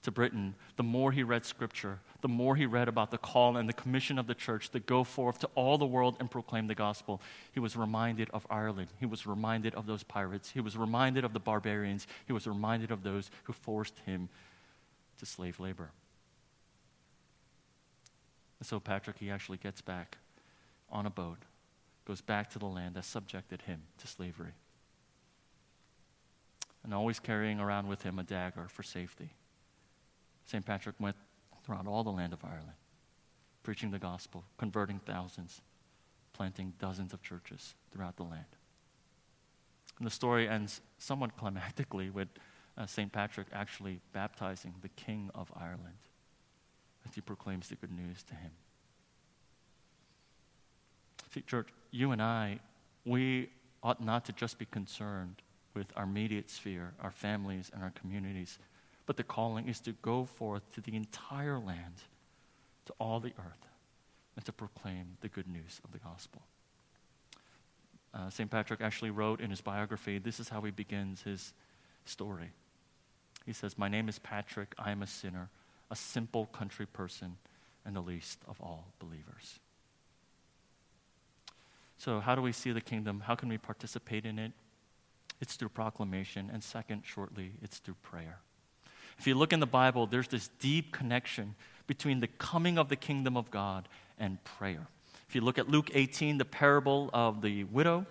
to 0.03 0.11
Britain, 0.11 0.55
the 0.77 0.83
more 0.83 1.13
he 1.13 1.23
read 1.23 1.45
scripture, 1.45 1.99
the 2.23 2.29
more 2.29 2.57
he 2.57 2.65
read 2.65 2.89
about 2.89 3.11
the 3.11 3.19
call 3.19 3.57
and 3.57 3.69
the 3.69 3.75
commission 3.75 4.19
of 4.19 4.27
the 4.27 4.35
church 4.35 4.71
to 4.71 4.81
go 4.81 5.05
forth 5.05 5.39
to 5.41 5.49
all 5.55 5.77
the 5.77 5.87
world 5.87 6.17
and 6.21 6.31
proclaim 6.31 6.67
the 6.67 6.75
gospel, 6.75 7.21
he 7.53 7.61
was 7.61 7.77
reminded 7.77 8.31
of 8.31 8.47
Ireland. 8.49 8.89
He 8.99 9.07
was 9.07 9.27
reminded 9.27 9.75
of 9.75 9.87
those 9.87 10.03
pirates. 10.03 10.51
He 10.51 10.61
was 10.61 10.77
reminded 10.77 11.25
of 11.25 11.35
the 11.35 11.41
barbarians. 11.41 12.07
He 12.27 12.33
was 12.33 12.47
reminded 12.47 12.91
of 12.91 13.03
those 13.03 13.31
who 13.45 13.53
forced 13.53 13.99
him 14.07 14.31
to 15.19 15.27
slave 15.27 15.61
labor. 15.61 15.91
And 18.59 18.67
so 18.67 18.81
Patrick, 18.81 19.19
he 19.19 19.31
actually 19.31 19.59
gets 19.59 19.83
back 19.83 20.17
on 20.91 21.05
a 21.05 21.11
boat, 21.11 21.39
goes 22.07 22.23
back 22.23 22.51
to 22.51 22.59
the 22.59 22.67
land 22.67 22.95
that 22.95 23.05
subjected 23.05 23.63
him 23.63 23.83
to 23.99 24.07
slavery. 24.07 24.53
And 26.85 26.95
always 26.95 27.21
carrying 27.21 27.61
around 27.61 27.89
with 27.89 28.03
him 28.03 28.19
a 28.19 28.23
dagger 28.23 28.67
for 28.69 28.83
safety. 28.83 29.35
St. 30.51 30.67
Patrick 30.67 30.97
went 30.99 31.15
throughout 31.65 31.87
all 31.87 32.03
the 32.03 32.11
land 32.11 32.33
of 32.33 32.45
Ireland, 32.45 32.73
preaching 33.63 33.93
the 33.93 34.01
gospel, 34.01 34.45
converting 34.59 34.99
thousands, 34.99 35.61
planting 36.33 36.73
dozens 36.81 37.13
of 37.13 37.23
churches 37.23 37.77
throughout 37.93 38.17
the 38.17 38.25
land. 38.25 38.47
And 39.99 40.07
the 40.07 40.11
story 40.11 40.49
ends 40.49 40.81
somewhat 40.99 41.37
climactically 41.41 42.13
with 42.13 42.27
uh, 42.77 42.85
St. 42.87 43.13
Patrick 43.13 43.47
actually 43.53 44.01
baptizing 44.13 44.75
the 44.83 44.89
King 44.89 45.31
of 45.37 45.53
Ireland 45.55 45.99
as 47.07 47.15
he 47.15 47.21
proclaims 47.21 47.69
the 47.69 47.77
good 47.77 47.93
news 47.93 48.25
to 48.25 48.35
him. 48.35 48.51
See, 51.33 51.43
church, 51.43 51.69
you 51.93 52.11
and 52.11 52.21
I, 52.21 52.59
we 53.05 53.51
ought 53.85 54.03
not 54.03 54.25
to 54.25 54.33
just 54.33 54.59
be 54.59 54.65
concerned 54.65 55.43
with 55.75 55.87
our 55.95 56.03
immediate 56.03 56.51
sphere, 56.51 56.95
our 57.01 57.13
families, 57.13 57.71
and 57.73 57.85
our 57.85 57.91
communities, 57.91 58.59
but 59.11 59.17
the 59.17 59.25
calling 59.25 59.67
is 59.67 59.81
to 59.81 59.91
go 60.03 60.25
forth 60.25 60.73
to 60.73 60.81
the 60.81 60.95
entire 60.95 61.59
land, 61.59 61.95
to 62.87 62.95
all 63.01 63.19
the 63.19 63.33
earth, 63.41 63.67
and 64.37 64.45
to 64.45 64.53
proclaim 64.53 65.17
the 65.21 65.29
good 65.29 65.49
news 65.49 65.81
of 65.83 65.91
the 65.91 65.99
gospel. 65.99 66.43
Uh, 68.15 68.31
St. 68.31 68.49
Patrick 68.49 68.81
actually 68.81 69.11
wrote 69.11 69.41
in 69.41 69.51
his 69.51 69.61
biography, 69.61 70.19
this 70.19 70.39
is 70.39 70.49
how 70.49 70.61
he 70.61 70.71
begins 70.71 71.23
his 71.23 71.53
story. 72.05 72.53
He 73.45 73.53
says, 73.53 73.77
My 73.77 73.89
name 73.89 74.09
is 74.09 74.21
Patrick. 74.21 74.77
I 74.79 74.93
am 74.93 75.03
a 75.03 75.09
sinner, 75.09 75.51
a 75.91 75.97
simple 75.97 76.47
country 76.47 76.87
person, 76.87 77.37
and 77.85 77.97
the 77.97 78.03
least 78.03 78.39
of 78.47 78.61
all 78.61 78.93
believers. 79.01 79.59
So, 81.99 82.21
how 82.21 82.37
do 82.37 82.43
we 82.43 82.53
see 82.53 82.71
the 82.71 82.81
kingdom? 82.81 83.25
How 83.27 83.35
can 83.35 83.49
we 83.49 83.59
participate 83.59 84.25
in 84.25 84.39
it? 84.39 84.53
It's 85.41 85.57
through 85.57 85.71
proclamation. 85.71 86.49
And 86.53 86.63
second, 86.63 87.03
shortly, 87.05 87.55
it's 87.61 87.79
through 87.79 87.97
prayer. 88.03 88.43
If 89.21 89.27
you 89.27 89.35
look 89.35 89.53
in 89.53 89.61
the 89.61 89.67
Bible, 89.67 90.07
there's 90.07 90.29
this 90.29 90.49
deep 90.61 90.93
connection 90.93 91.55
between 91.87 92.21
the 92.21 92.27
coming 92.27 92.79
of 92.79 92.89
the 92.89 92.97
kingdom 92.97 93.37
of 93.37 93.51
God 93.51 93.87
and 94.19 94.43
prayer. 94.45 94.87
If 95.29 95.35
you 95.35 95.43
look 95.43 95.59
at 95.59 95.69
Luke 95.69 95.91
18, 95.93 96.39
the 96.39 96.47
parable 96.47 97.11
of 97.13 97.43
the 97.43 97.65
widow, 97.65 98.07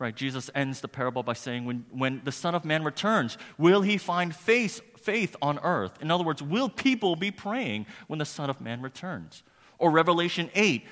right, 0.00 0.16
Jesus 0.16 0.50
ends 0.56 0.80
the 0.80 0.88
parable 0.88 1.22
by 1.22 1.34
saying, 1.34 1.66
When, 1.66 1.86
when 1.92 2.20
the 2.24 2.32
Son 2.32 2.56
of 2.56 2.64
Man 2.64 2.82
returns, 2.82 3.38
will 3.58 3.82
he 3.82 3.96
find 3.96 4.34
faith, 4.34 4.80
faith 4.98 5.36
on 5.40 5.60
earth? 5.60 5.92
In 6.00 6.10
other 6.10 6.24
words, 6.24 6.42
will 6.42 6.68
people 6.68 7.14
be 7.14 7.30
praying 7.30 7.86
when 8.08 8.18
the 8.18 8.24
Son 8.24 8.50
of 8.50 8.60
Man 8.60 8.82
returns? 8.82 9.44
Or 9.78 9.92
Revelation 9.92 10.50
8, 10.56 10.84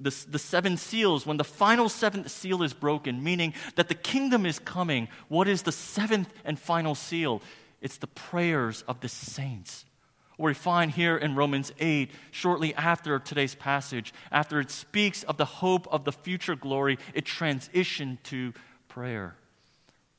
the, 0.00 0.24
the 0.28 0.38
seven 0.40 0.76
seals, 0.78 1.24
when 1.24 1.36
the 1.36 1.44
final 1.44 1.88
seventh 1.88 2.28
seal 2.28 2.64
is 2.64 2.72
broken, 2.72 3.22
meaning 3.22 3.54
that 3.76 3.86
the 3.86 3.94
kingdom 3.94 4.44
is 4.44 4.58
coming, 4.58 5.06
what 5.28 5.46
is 5.46 5.62
the 5.62 5.70
seventh 5.70 6.32
and 6.44 6.58
final 6.58 6.96
seal? 6.96 7.40
It's 7.84 7.98
the 7.98 8.06
prayers 8.06 8.82
of 8.88 9.00
the 9.00 9.10
saints. 9.10 9.84
Or 10.38 10.46
we 10.46 10.54
find 10.54 10.90
here 10.90 11.18
in 11.18 11.34
Romans 11.34 11.70
8, 11.78 12.10
shortly 12.30 12.74
after 12.74 13.18
today's 13.18 13.54
passage, 13.54 14.14
after 14.32 14.58
it 14.58 14.70
speaks 14.70 15.22
of 15.22 15.36
the 15.36 15.44
hope 15.44 15.86
of 15.92 16.04
the 16.04 16.10
future 16.10 16.56
glory, 16.56 16.98
it 17.12 17.26
transitioned 17.26 18.22
to 18.24 18.54
prayer. 18.88 19.36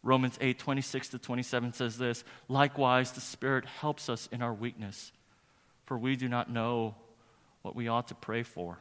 Romans 0.03 0.37
8, 0.39 0.59
26 0.59 1.09
to 1.09 1.17
27 1.17 1.73
says 1.73 1.97
this 1.97 2.23
Likewise, 2.47 3.13
the 3.13 3.19
Spirit 3.19 3.65
helps 3.65 4.09
us 4.09 4.29
in 4.31 4.43
our 4.43 4.53
weakness, 4.53 5.11
for 5.87 5.97
we 5.97 6.15
do 6.15 6.29
not 6.29 6.51
know 6.51 6.93
what 7.63 7.75
we 7.75 7.87
ought 7.87 8.09
to 8.09 8.15
pray 8.15 8.43
for. 8.43 8.77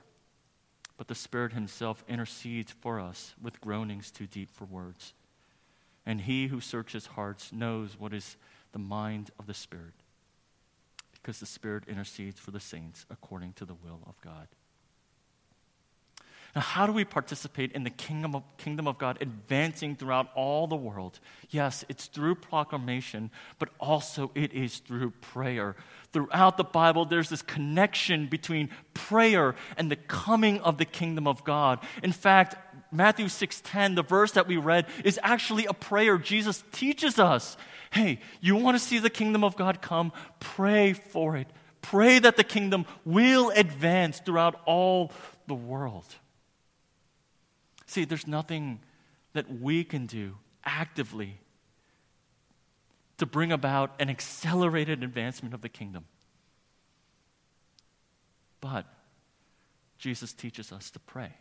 But 0.99 1.09
the 1.09 1.14
Spirit 1.14 1.55
Himself 1.55 2.05
intercedes 2.07 2.70
for 2.70 3.01
us 3.01 3.35
with 3.42 3.62
groanings 3.62 4.11
too 4.11 4.27
deep 4.27 4.51
for 4.51 4.66
words. 4.66 5.14
And 6.05 6.20
He 6.20 6.49
who 6.49 6.61
searches 6.61 7.07
hearts 7.07 7.51
knows 7.51 7.99
what 7.99 8.12
is 8.12 8.37
the 8.74 8.78
mind 8.78 9.30
of 9.38 9.46
the 9.46 9.54
Spirit, 9.54 9.94
because 11.14 11.40
the 11.40 11.46
Spirit 11.46 11.84
intercedes 11.88 12.38
for 12.38 12.50
the 12.50 12.60
saints 12.60 13.06
according 13.08 13.54
to 13.54 13.64
the 13.64 13.72
will 13.72 14.00
of 14.06 14.20
God. 14.20 14.48
Now, 16.54 16.60
how 16.60 16.87
do 16.87 16.92
we 16.92 17.04
participate 17.04 17.72
in 17.72 17.82
the 17.82 17.90
kingdom 17.90 18.37
of, 18.37 18.42
kingdom 18.58 18.87
of 18.87 18.98
God 18.98 19.18
advancing 19.20 19.96
throughout 19.96 20.28
all 20.37 20.66
the 20.66 20.76
world? 20.76 21.18
Yes, 21.50 21.84
it's 21.88 22.06
through 22.06 22.37
proclamation, 22.37 23.30
but 23.58 23.70
also 23.80 24.30
it 24.34 24.52
is 24.52 24.78
through 24.78 25.10
prayer. 25.20 25.74
Throughout 26.12 26.56
the 26.56 26.64
Bible, 26.64 27.06
there's 27.06 27.28
this 27.28 27.42
connection 27.42 28.28
between 28.28 28.70
prayer 28.92 29.56
and 29.76 29.90
the 29.90 29.96
coming 29.96 30.60
of 30.60 30.78
the 30.78 30.84
kingdom 30.84 31.26
of 31.26 31.42
God. 31.42 31.80
In 32.04 32.12
fact, 32.12 32.54
Matthew 32.94 33.26
6:10, 33.26 33.96
the 33.96 34.02
verse 34.02 34.33
that 34.33 34.46
we 34.46 34.57
read, 34.57 34.87
is 35.04 35.18
actually 35.22 35.66
a 35.66 35.74
prayer. 35.74 36.16
Jesus 36.16 36.62
teaches 36.72 37.18
us, 37.18 37.57
hey, 37.90 38.20
you 38.40 38.57
want 38.57 38.76
to 38.76 38.83
see 38.83 38.98
the 38.98 39.11
kingdom 39.11 39.42
of 39.44 39.57
God 39.57 39.83
come? 39.83 40.12
Pray 40.40 40.92
for 40.92 41.37
it. 41.37 41.48
Pray 41.83 42.18
that 42.18 42.37
the 42.37 42.44
kingdom 42.44 42.87
will 43.04 43.50
advance 43.50 44.20
throughout 44.20 44.61
all 44.64 45.12
the 45.46 45.54
world. 45.54 46.07
See, 47.87 48.04
there's 48.04 48.26
nothing 48.26 48.80
that 49.35 49.61
we 49.61 49.85
can 49.85 50.07
do 50.07 50.38
actively 50.64 51.40
to 53.18 53.26
bring 53.26 53.52
about 53.52 53.94
an 54.00 54.09
accelerated 54.09 55.02
advancement 55.02 55.54
of 55.54 55.61
the 55.61 55.68
kingdom. 55.68 56.07
But 58.61 58.87
Jesus 59.98 60.33
teaches 60.33 60.72
us 60.72 60.90
to 60.92 60.98
pray. 60.98 61.33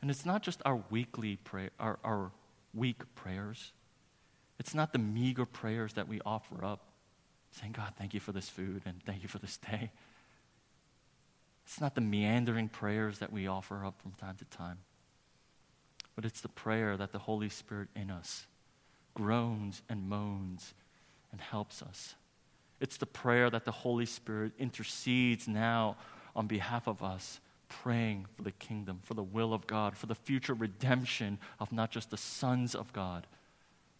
And 0.00 0.10
it's 0.10 0.24
not 0.24 0.42
just 0.42 0.62
our 0.64 0.82
weekly 0.90 1.36
prayer, 1.36 1.70
our, 1.78 1.98
our 2.04 2.30
weak 2.72 3.02
prayers. 3.14 3.72
It's 4.58 4.74
not 4.74 4.92
the 4.92 4.98
meager 4.98 5.46
prayers 5.46 5.94
that 5.94 6.08
we 6.08 6.20
offer 6.24 6.64
up, 6.64 6.80
saying, 7.52 7.72
God, 7.72 7.92
thank 7.98 8.14
you 8.14 8.20
for 8.20 8.32
this 8.32 8.48
food 8.48 8.82
and 8.86 9.02
thank 9.04 9.22
you 9.22 9.28
for 9.28 9.38
this 9.38 9.56
day. 9.56 9.90
It's 11.66 11.80
not 11.80 11.94
the 11.94 12.00
meandering 12.00 12.68
prayers 12.68 13.18
that 13.18 13.32
we 13.32 13.46
offer 13.46 13.84
up 13.84 14.00
from 14.00 14.12
time 14.12 14.36
to 14.36 14.44
time, 14.46 14.78
but 16.16 16.24
it's 16.24 16.40
the 16.40 16.48
prayer 16.48 16.96
that 16.96 17.12
the 17.12 17.18
Holy 17.18 17.48
Spirit 17.48 17.88
in 17.94 18.10
us 18.10 18.46
groans 19.14 19.82
and 19.88 20.08
moans 20.08 20.74
and 21.32 21.40
helps 21.40 21.82
us. 21.82 22.14
It's 22.80 22.96
the 22.96 23.06
prayer 23.06 23.50
that 23.50 23.64
the 23.64 23.72
Holy 23.72 24.06
Spirit 24.06 24.52
intercedes 24.58 25.48
now 25.48 25.96
on 26.36 26.46
behalf 26.46 26.86
of 26.86 27.02
us, 27.02 27.40
praying 27.68 28.26
for 28.36 28.42
the 28.42 28.52
kingdom, 28.52 29.00
for 29.02 29.14
the 29.14 29.22
will 29.22 29.52
of 29.52 29.66
God, 29.66 29.96
for 29.96 30.06
the 30.06 30.14
future 30.14 30.54
redemption 30.54 31.38
of 31.60 31.72
not 31.72 31.90
just 31.90 32.10
the 32.10 32.16
sons 32.16 32.74
of 32.74 32.92
God, 32.92 33.26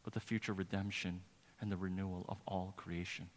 but 0.03 0.13
the 0.13 0.21
future 0.21 0.53
redemption 0.53 1.21
and 1.61 1.71
the 1.71 1.77
renewal 1.77 2.25
of 2.29 2.39
all 2.47 2.75
creation. 2.77 3.29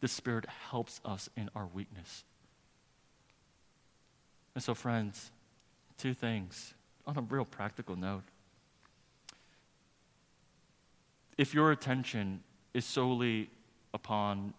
The 0.00 0.08
Spirit 0.08 0.46
helps 0.70 1.00
us 1.04 1.28
in 1.36 1.50
our 1.54 1.66
weakness. 1.66 2.24
And 4.54 4.62
so, 4.62 4.74
friends, 4.74 5.30
two 5.98 6.14
things 6.14 6.74
on 7.06 7.16
a 7.16 7.20
real 7.22 7.44
practical 7.44 7.96
note. 7.96 8.22
If 11.36 11.54
your 11.54 11.72
attention 11.72 12.40
is 12.72 12.84
solely 12.84 13.50
upon 13.92 14.54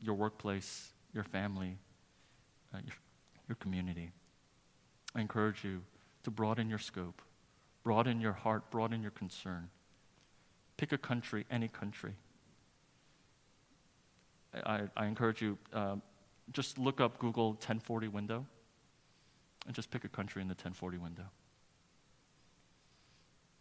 your 0.00 0.14
workplace, 0.14 0.90
your 1.14 1.24
family, 1.24 1.76
uh, 2.74 2.78
your, 2.84 2.94
your 3.50 3.56
community, 3.56 4.12
I 5.14 5.20
encourage 5.20 5.64
you 5.64 5.82
to 6.22 6.30
broaden 6.30 6.70
your 6.70 6.78
scope, 6.78 7.20
broaden 7.82 8.20
your 8.20 8.32
heart, 8.32 8.70
broaden 8.70 9.02
your 9.02 9.10
concern. 9.10 9.68
Pick 10.76 10.92
a 10.92 10.98
country, 10.98 11.44
any 11.50 11.68
country. 11.68 12.14
I, 14.54 14.82
I 14.96 15.06
encourage 15.06 15.42
you, 15.42 15.58
uh, 15.72 15.96
just 16.52 16.78
look 16.78 17.00
up 17.00 17.18
Google 17.18 17.50
1040 17.50 18.08
window 18.08 18.46
and 19.66 19.74
just 19.74 19.90
pick 19.90 20.04
a 20.04 20.08
country 20.08 20.40
in 20.40 20.48
the 20.48 20.52
1040 20.52 20.98
window. 20.98 21.24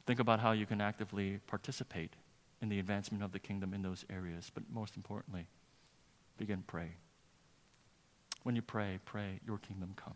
Think 0.06 0.20
about 0.20 0.40
how 0.40 0.52
you 0.52 0.66
can 0.66 0.82
actively 0.82 1.40
participate 1.48 2.14
in 2.62 2.70
the 2.70 2.80
advancement 2.80 3.24
of 3.24 3.32
the 3.32 3.40
kingdom 3.40 3.74
in 3.74 3.82
those 3.82 4.06
areas, 4.10 4.52
but 4.54 4.64
most 4.72 4.96
importantly, 4.96 5.48
begin 6.38 6.64
pray. 6.66 6.92
When 8.44 8.56
you 8.56 8.62
pray, 8.62 9.00
pray, 9.06 9.40
Your 9.46 9.58
kingdom 9.58 9.94
come. 9.96 10.16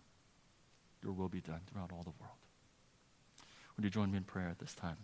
Your 1.04 1.12
will 1.12 1.30
be 1.30 1.42
done 1.42 1.62
throughout 1.72 1.92
all 1.92 2.04
the 2.04 2.14
world. 2.20 2.38
Would 3.76 3.84
you 3.84 3.90
join 3.90 4.12
me 4.12 4.18
in 4.18 4.24
prayer 4.24 4.50
at 4.50 4.60
this 4.60 4.74
time? 4.74 4.98